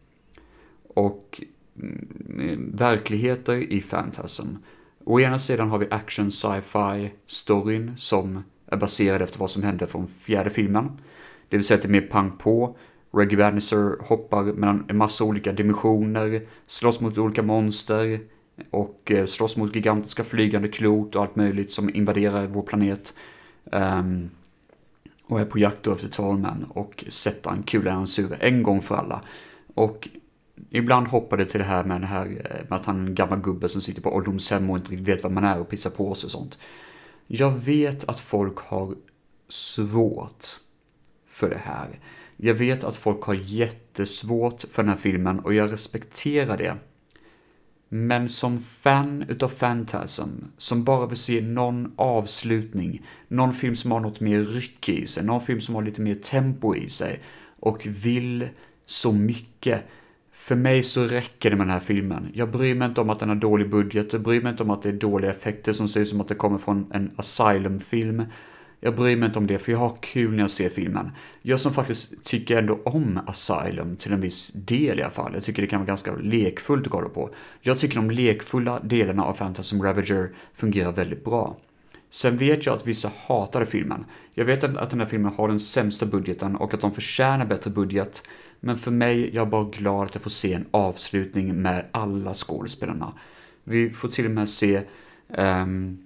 [0.95, 1.43] Och
[1.83, 4.57] Mm, verkligheter i Fantasm.
[5.05, 9.87] Å ena sidan har vi action sci-fi storyn som är baserad efter vad som hände
[9.87, 10.91] från fjärde filmen.
[11.49, 12.77] Det vill säga att det är mer pang på.
[13.13, 18.21] Reggie Bannister hoppar mellan en massa olika dimensioner, slåss mot olika monster
[18.71, 23.15] och eh, slåss mot gigantiska flygande klot och allt möjligt som invaderar vår planet.
[23.65, 24.31] Um,
[25.29, 28.83] och är på jakt efter Talman och sätter en kula i hans huvud en gång
[28.83, 29.23] för alla.
[29.75, 30.09] Och
[30.71, 33.15] ibland hoppar det till det här med, det här eh, med att han är en
[33.15, 35.91] gammal gubbe som sitter på ålderdomshem och inte riktigt vet vad man är och pissar
[35.91, 36.59] på sig och sånt.
[37.31, 38.95] Jag vet att folk har
[39.49, 40.47] svårt
[41.31, 42.01] för det här.
[42.37, 46.77] Jag vet att folk har jättesvårt för den här filmen och jag respekterar det.
[47.89, 54.01] Men som fan utav Fantasm, som bara vill se någon avslutning, någon film som har
[54.01, 57.21] något mer ryck i sig, någon film som har lite mer tempo i sig
[57.61, 58.49] och vill
[58.87, 59.85] så mycket
[60.39, 62.31] för mig så räcker det med den här filmen.
[62.35, 64.71] Jag bryr mig inte om att den har dålig budget, jag bryr mig inte om
[64.71, 68.23] att det är dåliga effekter som ser ut som att det kommer från en Asylum-film.
[68.81, 71.11] Jag bryr mig inte om det, för jag har kul när jag ser filmen.
[71.43, 75.35] Jag som faktiskt tycker ändå om Asylum till en viss del i alla fall.
[75.35, 77.31] Jag tycker det kan vara ganska lekfullt att kolla på.
[77.61, 81.57] Jag tycker de lekfulla delarna av Phantasm Ravager fungerar väldigt bra.
[82.11, 84.05] Sen vet jag att vissa hatade filmen.
[84.35, 87.71] Jag vet att den här filmen har den sämsta budgeten och att de förtjänar bättre
[87.71, 88.23] budget.
[88.61, 92.35] Men för mig, jag är bara glad att jag får se en avslutning med alla
[92.35, 93.13] skådespelarna.
[93.65, 94.83] Vi får till och med se
[95.29, 95.99] um,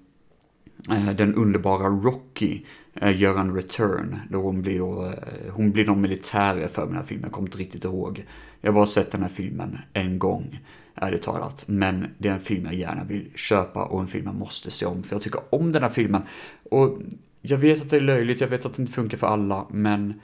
[1.16, 2.62] den underbara Rocky
[3.03, 4.18] uh, göra en return.
[4.30, 5.14] Då hon blir, uh,
[5.50, 8.24] hon blir någon militär för den här filmen, jag kommer inte riktigt ihåg.
[8.61, 10.61] Jag har bara sett den här filmen en gång,
[11.03, 11.64] ärligt talat.
[11.68, 14.86] Men det är en film jag gärna vill köpa och en film jag måste se
[14.86, 16.22] om, för jag tycker om den här filmen.
[16.70, 16.98] Och
[17.42, 20.20] jag vet att det är löjligt, jag vet att det inte funkar för alla, men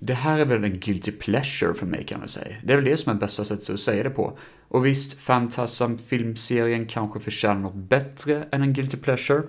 [0.00, 2.56] det här är väl en guilty pleasure för mig kan man säga.
[2.64, 4.38] Det är väl det som är bästa sättet att säga det på.
[4.68, 9.42] Och visst, Fantasm filmserien kanske förtjänar något bättre än en guilty pleasure.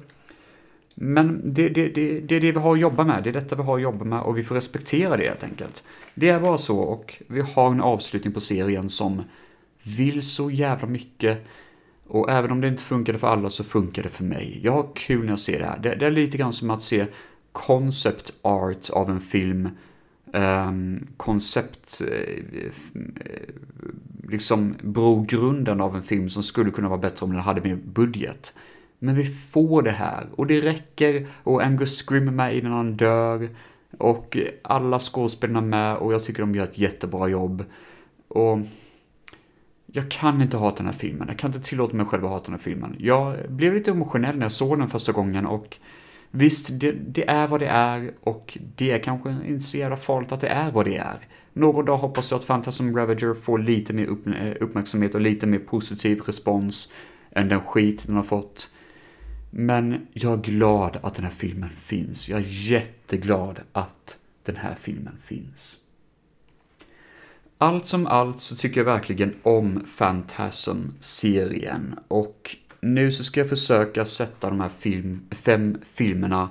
[0.95, 3.55] Men det, det, det, det är det vi har att jobba med, det är detta
[3.55, 5.83] vi har att jobba med och vi får respektera det helt enkelt.
[6.13, 9.21] Det är bara så och vi har en avslutning på serien som
[9.85, 11.45] vill så jävla mycket.
[12.07, 14.59] Och även om det inte funkade för alla så funkar det för mig.
[14.63, 15.79] Jag har kul när jag ser det här.
[15.79, 17.05] Det, det är lite grann som att se
[17.51, 19.69] concept art av en film.
[20.33, 22.65] Ehm, um, koncept, uh, eh,
[23.25, 23.41] eh,
[24.29, 28.53] liksom brogrunden av en film som skulle kunna vara bättre om den hade mer budget.
[28.99, 32.97] Men vi får det här och det räcker och Angus Scrim är med innan han
[32.97, 33.49] dör.
[33.97, 37.63] Och alla skådespelarna med och jag tycker de gör ett jättebra jobb.
[38.27, 38.59] Och
[39.95, 41.27] jag kan inte hata den här filmen.
[41.27, 42.95] Jag kan inte tillåta mig själv att hata den här filmen.
[42.99, 45.77] Jag blev lite emotionell när jag såg den första gången och
[46.31, 50.31] visst, det, det är vad det är och det är kanske inte så jävla farligt
[50.31, 51.17] att det är vad det är.
[51.53, 55.47] Någon dag hoppas jag att Phantasm Ravager får lite mer upp, eh, uppmärksamhet och lite
[55.47, 56.93] mer positiv respons
[57.31, 58.73] än den skit den har fått.
[59.49, 62.29] Men jag är glad att den här filmen finns.
[62.29, 65.84] Jag är jätteglad att den här filmen finns.
[67.65, 74.05] Allt som allt så tycker jag verkligen om Phantasm-serien och nu så ska jag försöka
[74.05, 76.49] sätta de här film, fem filmerna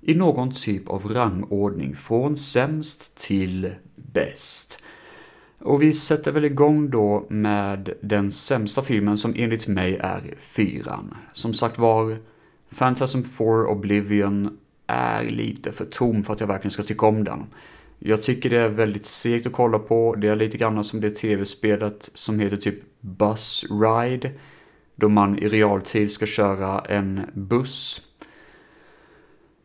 [0.00, 4.82] i någon typ av rangordning från sämst till bäst.
[5.58, 11.14] Och vi sätter väl igång då med den sämsta filmen som enligt mig är fyran.
[11.32, 12.16] Som sagt var,
[12.78, 17.46] Phantasm 4 Oblivion är lite för tom för att jag verkligen ska tycka om den.
[17.98, 20.14] Jag tycker det är väldigt segt att kolla på.
[20.14, 24.32] Det är lite grann som det tv-spelet som heter typ Bus Ride.
[24.96, 28.02] Då man i realtid ska köra en buss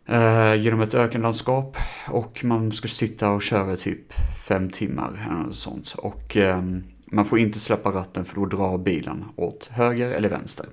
[0.06, 1.78] eh, genom ett ökenlandskap.
[2.10, 4.14] Och man ska sitta och köra typ
[4.48, 5.96] fem timmar eller något sånt.
[5.98, 6.64] Och eh,
[7.06, 10.66] man får inte släppa ratten för då drar bilen åt höger eller vänster.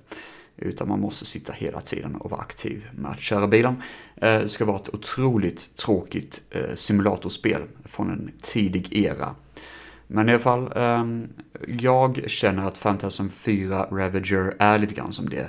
[0.60, 3.82] Utan man måste sitta hela tiden och vara aktiv med att köra bilen.
[4.16, 9.34] Eh, det ska vara ett otroligt tråkigt eh, simulatorspel från en tidig era.
[10.06, 11.28] Men i alla fall, ehm,
[11.68, 15.48] jag känner att Phantasm 4 Ravager är lite grann som det.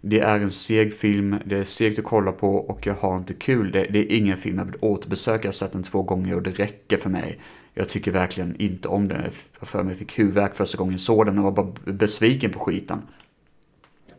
[0.00, 3.34] Det är en seg film, det är segt att kolla på och jag har inte
[3.34, 3.72] kul.
[3.72, 6.42] Det, det är ingen film jag vill återbesöka, jag har sett den två gånger och
[6.42, 7.38] det räcker för mig.
[7.74, 9.22] Jag tycker verkligen inte om den.
[9.58, 12.58] Jag för mig fick huvudvärk första gången jag såg den och var bara besviken på
[12.58, 13.02] skiten.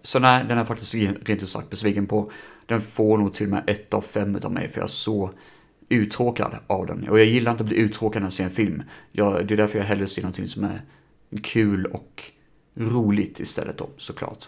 [0.01, 2.31] Så nej, den är faktiskt rent ut sagt besviken på.
[2.65, 5.31] Den får nog till och med ett av fem av mig för jag är så
[5.89, 7.09] uttråkad av den.
[7.09, 8.83] Och jag gillar inte att bli uttråkad när jag ser en film.
[9.11, 10.81] Jag, det är därför jag hellre ser någonting som är
[11.43, 12.23] kul och
[12.75, 14.45] roligt istället då, såklart.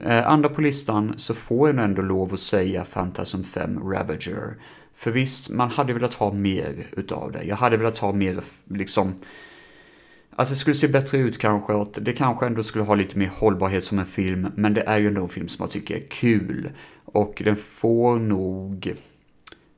[0.00, 4.56] Eh, andra på listan så får jag ändå lov att säga Phantasm 5 Ravager.
[4.94, 7.44] För visst, man hade velat ha mer utav det.
[7.44, 9.14] Jag hade velat ha mer, liksom,
[10.38, 13.18] att det skulle se bättre ut kanske, och att det kanske ändå skulle ha lite
[13.18, 15.96] mer hållbarhet som en film, men det är ju ändå en film som jag tycker
[15.96, 16.70] är kul.
[17.04, 18.94] Och den får nog...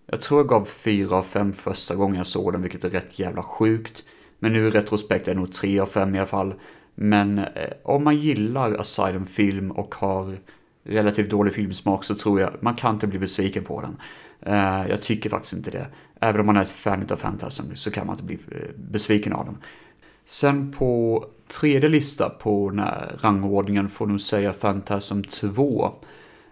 [0.06, 3.18] Jag tror jag gav fyra av fem första gången jag såg den, vilket är rätt
[3.18, 4.04] jävla sjukt.
[4.38, 6.54] Men nu i retrospekt är det nog tre av fem i alla fall.
[6.94, 7.46] Men eh,
[7.82, 10.36] om man gillar Asylum-film och har
[10.84, 13.96] relativt dålig filmsmak så tror jag man kan inte bli besviken på den.
[14.40, 15.86] Eh, jag tycker faktiskt inte det.
[16.20, 19.32] Även om man är ett fan av Fantasm så kan man inte bli eh, besviken
[19.32, 19.58] av den.
[20.30, 25.92] Sen på tredje lista på den här rangordningen får nog säga Phantasm 2.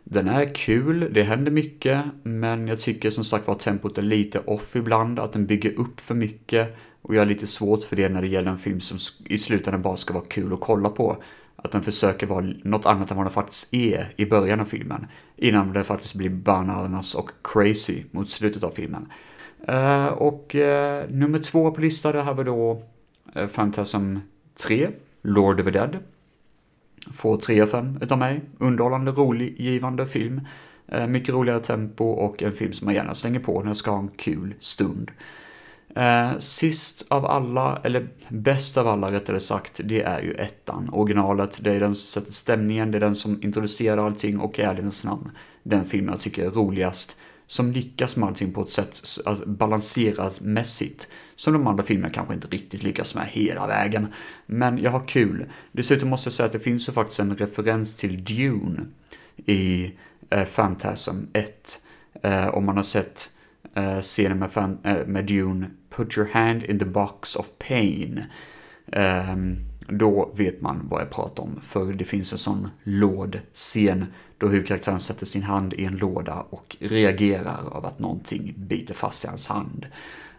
[0.05, 4.39] Den är kul, det händer mycket, men jag tycker som sagt var tempot är lite
[4.39, 6.77] off ibland, att den bygger upp för mycket.
[7.03, 9.83] Och jag har lite svårt för det när det gäller en film som i slutändan
[9.83, 11.23] bara ska vara kul att kolla på.
[11.57, 15.07] Att den försöker vara något annat än vad den faktiskt är i början av filmen.
[15.37, 19.13] Innan den faktiskt blir bananas och crazy mot slutet av filmen.
[19.69, 22.83] Uh, och uh, nummer två på listan, det här var då
[23.35, 24.17] Eh, Phantasm
[24.55, 24.89] 3,
[25.23, 25.99] Lord of the Dead.
[27.13, 28.41] Får 3 av 5 utav mig.
[28.59, 30.41] Underhållande, rolig, givande film.
[30.89, 33.91] Eh, mycket roligare tempo och en film som man gärna slänger på när jag ska
[33.91, 35.11] ha en kul stund.
[35.95, 40.91] Eh, sist av alla, eller bäst av alla rättare sagt, det är ju ettan.
[40.93, 44.63] Originalet, det är den som sätter stämningen, det är den som introducerar allting och i
[44.63, 45.31] ärlighetens namn
[45.69, 47.17] den filmen jag tycker är roligast.
[47.47, 51.09] Som lyckas med allting på ett sätt att balanseras mässigt.
[51.39, 54.07] Som de andra filmerna kanske inte riktigt lyckas med hela vägen.
[54.47, 55.47] Men jag har kul.
[55.73, 58.81] Dessutom måste jag säga att det finns ju faktiskt en referens till Dune
[59.37, 59.93] i
[60.31, 61.81] eh, Phantasm 1.
[62.23, 63.31] Eh, om man har sett
[63.75, 68.25] eh, scenen med, fan, eh, med Dune, Put your hand in the box of pain.
[68.93, 69.37] Eh,
[69.89, 74.07] då vet man vad jag pratar om, för det finns en sån lådscen
[74.39, 79.25] då huvudkaraktären sätter sin hand i en låda och reagerar av att någonting biter fast
[79.25, 79.87] i hans hand.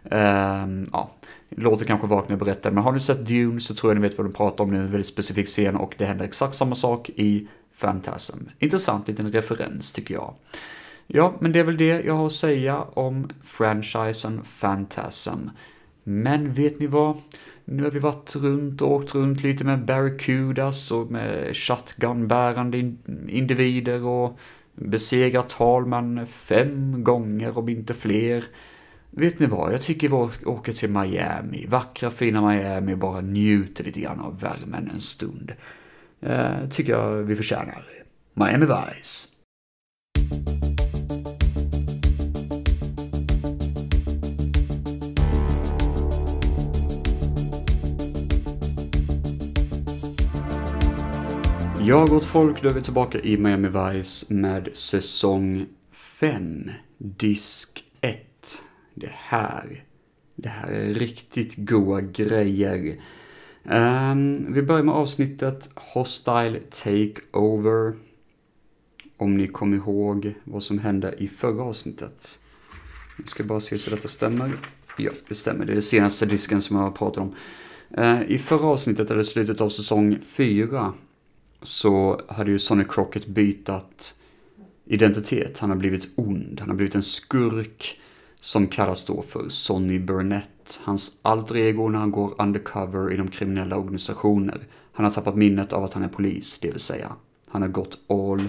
[0.02, 1.10] Um, ja,
[1.48, 4.18] låter kanske vagt och berättar, men har ni sett Dune så tror jag ni vet
[4.18, 4.70] vad de pratar om.
[4.70, 7.48] Det är en väldigt specifik scen och det händer exakt samma sak i
[7.80, 8.38] Phantasm.
[8.58, 10.34] Intressant liten referens tycker jag.
[11.06, 15.48] Ja, men det är väl det jag har att säga om franchisen Phantasm.
[16.04, 17.16] Men vet ni vad?
[17.64, 22.94] Nu har vi varit runt och åkt runt lite med Barracudas och med shotgun-bärande
[23.28, 24.38] individer och
[24.74, 28.44] besegrat Talman fem gånger om inte fler.
[29.10, 29.72] Vet ni vad?
[29.72, 34.40] Jag tycker vi åker till Miami, vackra fina Miami och bara njuter lite grann av
[34.40, 35.52] värmen en stund.
[36.20, 37.84] Eh, tycker jag vi förtjänar.
[38.34, 39.26] Miami Vice.
[51.82, 58.29] Jag gott folk, då är vi tillbaka i Miami Vice med säsong 5, disk 1.
[59.00, 59.84] Det här,
[60.36, 63.00] det här är riktigt goa grejer.
[63.64, 67.94] Um, vi börjar med avsnittet Hostile Takeover.
[69.16, 72.40] Om ni kommer ihåg vad som hände i förra avsnittet.
[73.18, 74.52] Jag ska bara se så detta stämmer.
[74.98, 75.64] Ja, det stämmer.
[75.64, 77.34] Det är den senaste disken som jag har pratat om.
[77.98, 80.92] Uh, I förra avsnittet, eller slutet av säsong 4,
[81.62, 84.14] så hade ju Sonny Crockett bytat
[84.84, 85.58] identitet.
[85.58, 88.00] Han har blivit ond, han har blivit en skurk
[88.40, 90.80] som kallas då för Sonny Burnett.
[90.82, 94.60] Hans alter ego när han går undercover inom kriminella organisationer.
[94.92, 97.12] Han har tappat minnet av att han är polis, det vill säga.
[97.48, 98.40] Han har gått all,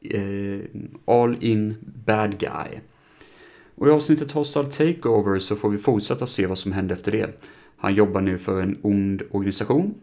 [0.00, 0.60] eh,
[1.04, 1.74] all in
[2.06, 2.80] bad guy.
[3.74, 7.44] Och i avsnittet Hostile Takeover så får vi fortsätta se vad som hände efter det.
[7.76, 9.94] Han jobbar nu för en ond organisation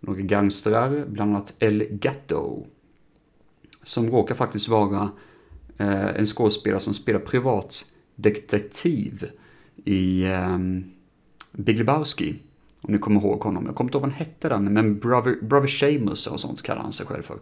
[0.00, 2.66] några gangstrar, bland annat El Gatto.
[3.82, 5.10] Som råkar faktiskt vara
[5.78, 7.84] eh, en skådespelare som spelar privat
[8.22, 9.30] detektiv
[9.84, 10.58] i eh,
[11.52, 12.34] Big Lebowski.
[12.80, 13.66] Om ni kommer ihåg honom.
[13.66, 16.82] Jag kommer inte ihåg vad han hette den, men Brother, Brother Shamus och sånt kallar
[16.82, 17.38] han sig själv för.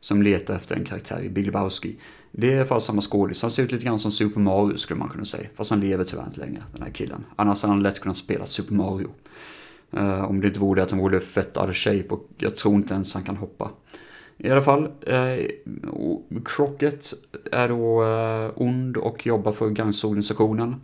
[0.00, 1.96] Som letar efter en karaktär i Big Lebowski.
[2.32, 3.42] Det är i alla fall samma skådis.
[3.42, 5.48] Han ser ut lite grann som Super Mario skulle man kunna säga.
[5.54, 7.24] Fast han lever tyvärr inte längre, den här killen.
[7.36, 9.10] Annars hade han lätt kunnat spela Super Mario.
[9.96, 12.56] Uh, om det inte vore det att han vore fett out of shape och jag
[12.56, 13.70] tror inte ens han kan hoppa.
[14.44, 15.46] I alla fall, eh,
[16.44, 17.12] Crockett
[17.52, 20.80] är då eh, ond och jobbar för gangsterorganisationen.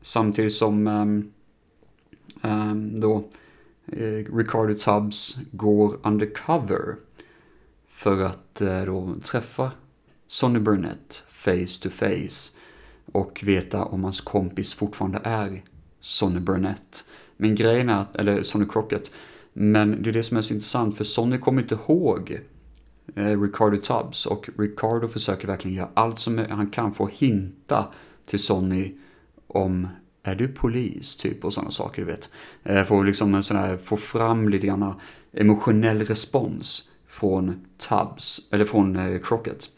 [0.00, 1.32] Samtidigt som ehm,
[2.42, 3.24] ehm, eh, då
[4.36, 6.96] Ricardo Tubbs går undercover
[7.88, 9.70] för att eh, då träffa
[10.26, 12.58] Sonny Burnett face to face
[13.12, 15.62] och veta om hans kompis fortfarande är
[16.00, 17.04] Sonny Burnett.
[17.36, 19.10] Men grejen är, eller Sonny Crockett,
[19.52, 22.40] men det är det som är så intressant för Sonny kommer inte ihåg
[23.14, 27.92] Eh, Ricardo Tubbs och Ricardo försöker verkligen göra allt som han kan för att hinta
[28.26, 28.94] till Sonny
[29.46, 29.88] om
[30.22, 31.16] är du polis?
[31.16, 32.30] Typ och sådana saker, du vet.
[32.64, 34.94] Eh, för att liksom sån här, få fram lite grann
[35.32, 39.68] emotionell respons från Tubbs, eller från eh, Crockett.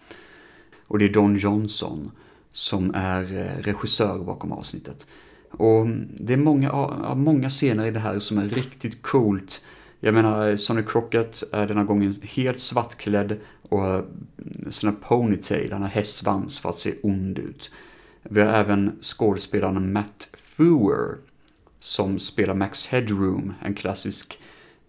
[0.87, 2.11] Och det är Don Johnson
[2.53, 3.23] som är
[3.63, 5.07] regissör bakom avsnittet.
[5.51, 6.73] Och mm, det är många,
[7.15, 9.65] många scener i det här som är riktigt coolt.
[10.05, 14.05] Jag menar, Sonny Crockett är denna gången helt svartklädd och
[14.71, 17.71] sån här ponytail, han har hästsvans för att se ond ut.
[18.23, 21.17] Vi har även skådespelaren Matt Fuer
[21.81, 24.39] som spelar Max Headroom, en klassisk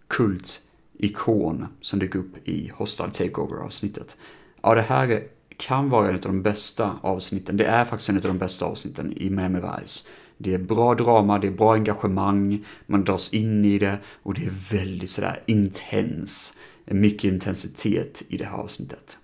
[0.08, 4.18] kultikon som dyker upp i Hostile Takeover-avsnittet.
[4.62, 5.24] Ja, det här
[5.58, 7.58] kan vara en av de bästa avsnitten.
[7.58, 10.10] Det är faktiskt en av de bästa avsnitten i Miami Vice.
[10.38, 14.46] Det är bra drama, det är bra engagemang, man dras in i det och det
[14.46, 16.58] är väldigt sådär intens.
[16.86, 19.18] Mycket intensitet i det här avsnittet.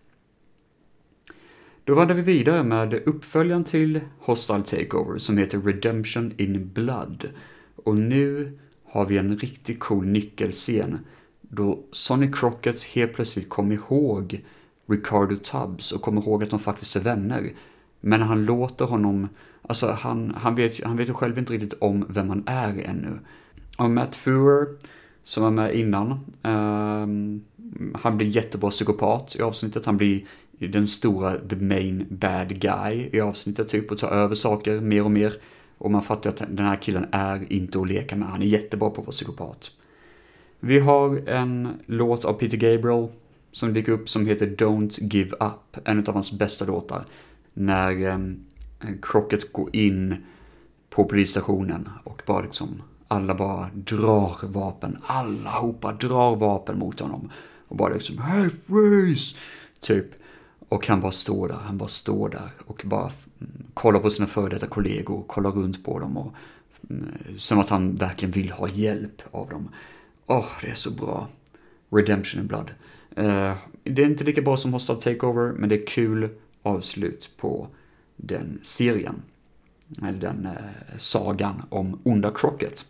[1.84, 7.30] Då vandrar vi vidare med uppföljaren till Hostile Takeover som heter Redemption in Blood.
[7.76, 11.00] Och nu har vi en riktigt cool nyckelscen
[11.42, 14.46] då Sonny Crockett helt plötsligt kom ihåg
[14.86, 17.54] Ricardo Tubbs och kom ihåg att de faktiskt är vänner.
[18.02, 19.28] Men han låter honom
[19.72, 23.20] Alltså han, han, vet, han vet ju själv inte riktigt om vem han är ännu.
[23.78, 24.68] Och Matt Fuhrer,
[25.24, 26.12] som var med innan,
[26.42, 27.44] um,
[27.96, 29.86] han blir jättebra psykopat i avsnittet.
[29.86, 30.26] Han blir
[30.60, 35.12] den stora, the main bad guy i avsnittet typ och tar över saker mer och
[35.12, 35.34] mer.
[35.78, 38.28] Och man fattar att den här killen är inte att leka med.
[38.28, 39.72] Han är jättebra på att vara psykopat.
[40.60, 43.08] Vi har en låt av Peter Gabriel
[43.52, 45.88] som dyker upp som heter Don't Give Up.
[45.88, 47.06] En av hans bästa låtar.
[47.54, 48.46] När um,
[49.02, 50.16] Crockett går in
[50.90, 54.98] på polisstationen och bara liksom alla bara drar vapen.
[55.06, 57.32] Allihopa drar vapen mot honom.
[57.68, 59.36] Och bara liksom Hey freeze!
[59.80, 60.06] Typ.
[60.70, 64.28] Och han bara står där, han bara står där och bara mm, kollar på sina
[64.28, 66.34] före detta kollegor, kollar runt på dem och
[66.90, 67.08] mm,
[67.38, 69.70] som att han verkligen vill ha hjälp av dem.
[70.28, 71.28] Åh, oh, det är så bra.
[71.90, 72.72] Redemption in Blood.
[73.18, 73.54] Uh,
[73.84, 76.30] det är inte lika bra som Hostile Takeover, men det är kul
[76.64, 77.68] avslut på
[78.22, 79.22] den serien.
[80.02, 82.86] Eller den eh, sagan om onda Krocket.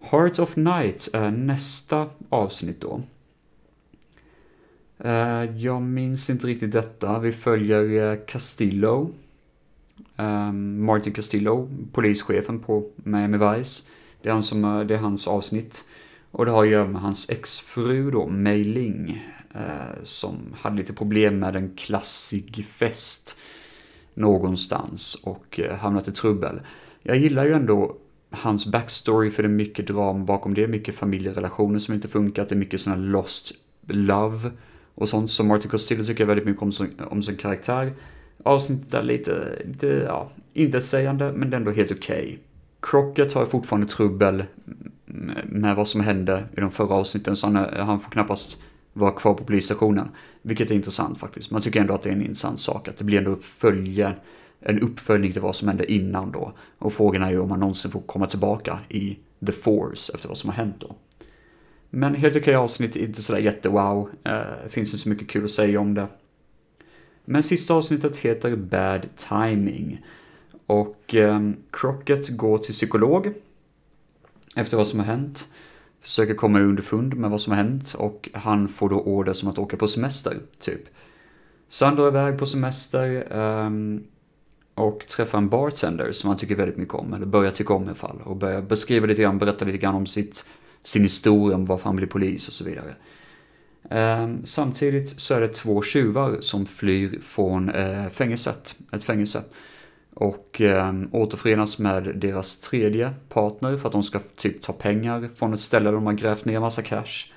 [0.00, 3.02] Heart of Night är nästa avsnitt då.
[4.98, 7.18] Eh, jag minns inte riktigt detta.
[7.18, 9.10] Vi följer eh, Castillo.
[10.16, 13.82] Ehm, Martin Castillo, polischefen på Miami Vice.
[14.22, 15.84] Det är, han som, eh, det är hans avsnitt.
[16.30, 19.24] Och det har att göra med hans exfru då, Mei Ling.
[19.54, 23.38] Eh, som hade lite problem med en klassig fest
[24.14, 26.60] någonstans och eh, hamnat i trubbel.
[27.02, 27.96] Jag gillar ju ändå
[28.30, 32.54] hans backstory för det är mycket drama bakom det, mycket familjerelationer som inte funkat, det
[32.54, 33.52] är mycket sådana lost
[33.86, 34.50] love
[34.94, 35.30] och sånt.
[35.30, 36.72] Så Martin Costello tycker jag väldigt mycket om,
[37.10, 37.92] om sin karaktär.
[38.42, 42.24] Avsnittet är lite, lite ja, intetsägande men det är ändå helt okej.
[42.24, 42.38] Okay.
[42.80, 44.44] Crockett har fortfarande trubbel
[45.44, 48.62] med vad som hände i de förra avsnitten så han, han får knappast
[48.94, 50.08] vara kvar på polisstationen.
[50.42, 51.50] Vilket är intressant faktiskt.
[51.50, 54.22] Man tycker ändå att det är en intressant sak att det blir ändå följer
[54.60, 56.52] en uppföljning till vad som hände innan då.
[56.78, 60.38] Och frågan är ju om man någonsin får komma tillbaka i The Force efter vad
[60.38, 60.96] som har hänt då.
[61.90, 64.08] Men helt okej avsnitt, inte sådär jättewow.
[64.24, 66.06] Eh, finns inte så mycket kul att säga om det.
[67.24, 70.04] Men sista avsnittet heter Bad Timing.
[70.66, 73.32] Och eh, Crockett går till psykolog
[74.56, 75.48] efter vad som har hänt.
[76.04, 79.58] Försöker komma underfund med vad som har hänt och han får då order som att
[79.58, 80.82] åka på semester, typ.
[81.68, 84.04] Så han drar iväg på semester um,
[84.74, 87.86] och träffar en bartender som han tycker väldigt mycket om, eller börjar tycka om i
[87.86, 88.20] alla fall.
[88.24, 90.44] Och börjar beskriva lite grann, berätta lite grann om sitt
[90.84, 92.94] sin historia om varför han blev polis och så vidare.
[93.90, 99.42] Um, samtidigt så är det två tjuvar som flyr från uh, fängelset, ett fängelse.
[100.14, 105.54] Och eh, återförenas med deras tredje partner för att de ska typ ta pengar från
[105.54, 107.32] ett ställe där de har grävt ner massa cash.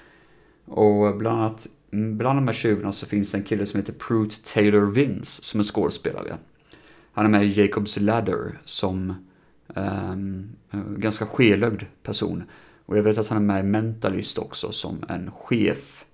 [0.65, 4.53] Och bland annat, bland de här tjuvarna så finns det en kille som heter Prute
[4.53, 6.38] Taylor Vince som är skådespelare.
[7.11, 9.13] Han är med i Jacobs Ladder som
[9.75, 10.15] eh,
[10.97, 12.43] ganska skelögd person.
[12.86, 16.05] Och jag vet att han är med i Mentalist också som en chef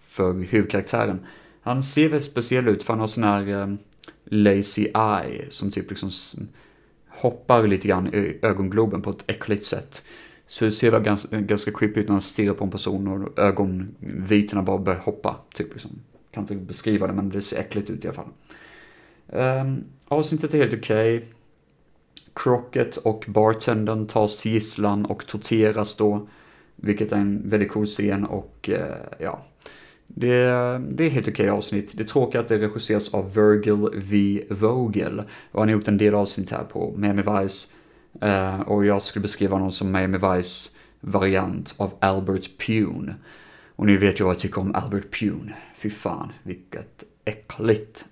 [0.00, 1.26] för huvudkaraktären.
[1.62, 3.74] Han ser väldigt speciell ut för han har sån här eh,
[4.32, 6.10] lazy eye som typ liksom
[7.08, 10.04] hoppar lite grann i ögongloben på ett äckligt sätt.
[10.46, 13.38] Så det ser väl ganska, ganska creepy ut när han stirrar på en person och
[13.38, 15.36] ögonvitorna bara börjar hoppa.
[15.54, 15.90] Typ liksom.
[16.30, 18.28] Kan inte beskriva det men det ser äckligt ut i alla fall.
[19.26, 21.16] Um, avsnittet är helt okej.
[21.16, 21.28] Okay.
[22.34, 26.28] Crockett och bartendern tas till gisslan och torteras då.
[26.76, 28.76] Vilket är en väldigt cool scen och uh,
[29.18, 29.46] ja.
[30.14, 30.44] Det,
[30.90, 31.92] det är helt okej avsnitt.
[31.96, 34.42] Det är tråkigt att det regisseras av Virgil V.
[34.50, 35.22] Vogel.
[35.52, 37.68] Och han har gjort en del avsnitt här på Miami Vice.
[38.24, 43.14] Uh, och jag skulle beskriva honom som Miami Vice variant av Albert Pune.
[43.76, 45.54] Och ni vet ju vad jag tycker om Albert Pune.
[45.76, 48.04] Fy fan, vilket äckligt.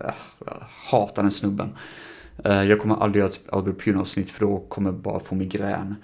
[0.00, 0.14] Eh,
[0.46, 0.56] jag
[0.90, 1.68] hatar den snubben.
[2.44, 5.94] Eh, jag kommer aldrig göra ett Albert Pune-avsnitt för då kommer jag bara få migrän.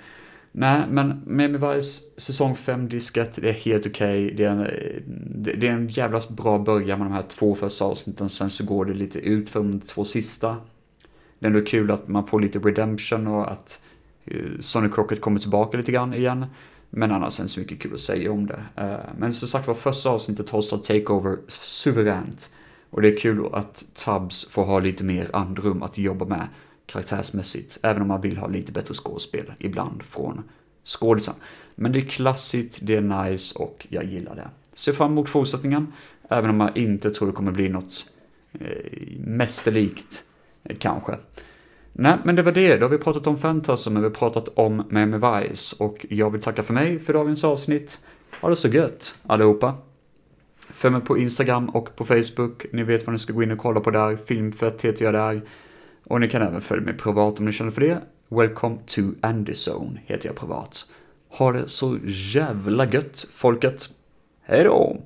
[0.57, 4.25] Nej, men Miami Vice säsong 5-disket, det är helt okej.
[4.25, 4.37] Okay.
[4.37, 5.03] Det, är,
[5.57, 8.85] det, är en jävla bra början med de här två första avsnitten, sen så går
[8.85, 10.57] det lite ut för de två sista.
[11.39, 13.83] Det är ändå kul att man får lite redemption och att
[14.25, 16.47] eh, Sonny Crockett kommer tillbaka lite grann igen.
[16.91, 18.63] Men annars är det inte så mycket kul att säga om det.
[18.77, 22.55] Eh, men som sagt var, första avsnittet hostar Takeover suveränt.
[22.91, 26.49] Och det är kul att Tubbs får ha lite mer andrum att jobba med
[26.87, 30.43] karaktärsmässigt, även om man vill ha lite bättre skådespel ibland från
[30.85, 31.35] skådisen.
[31.75, 34.49] Men det är klassigt, det är nice och jag gillar det.
[34.75, 35.93] Ser fram emot fortsättningen,
[36.29, 38.11] även om jag inte tror det kommer bli något
[38.53, 40.25] eh, mästerlikt,
[40.63, 41.17] eh, kanske.
[41.93, 42.77] Nej, men det var det.
[42.77, 46.41] Då har vi pratat om Fantasm, vi har pratat om Miami Vice och jag vill
[46.41, 48.05] tacka för mig för dagens avsnitt.
[48.41, 49.75] Ha det så gött, allihopa.
[50.59, 52.67] Följ mig på Instagram och på Facebook.
[52.73, 54.17] Ni vet vad ni ska gå in och kolla på där.
[54.17, 55.43] Filmfett heter jag där.
[56.05, 58.01] Och ni kan även följa mig privat om ni känner för det.
[58.29, 60.85] Welcome to Andyzone heter jag privat.
[61.29, 63.89] Ha det så jävla gött, folket.
[64.43, 65.01] Hej då!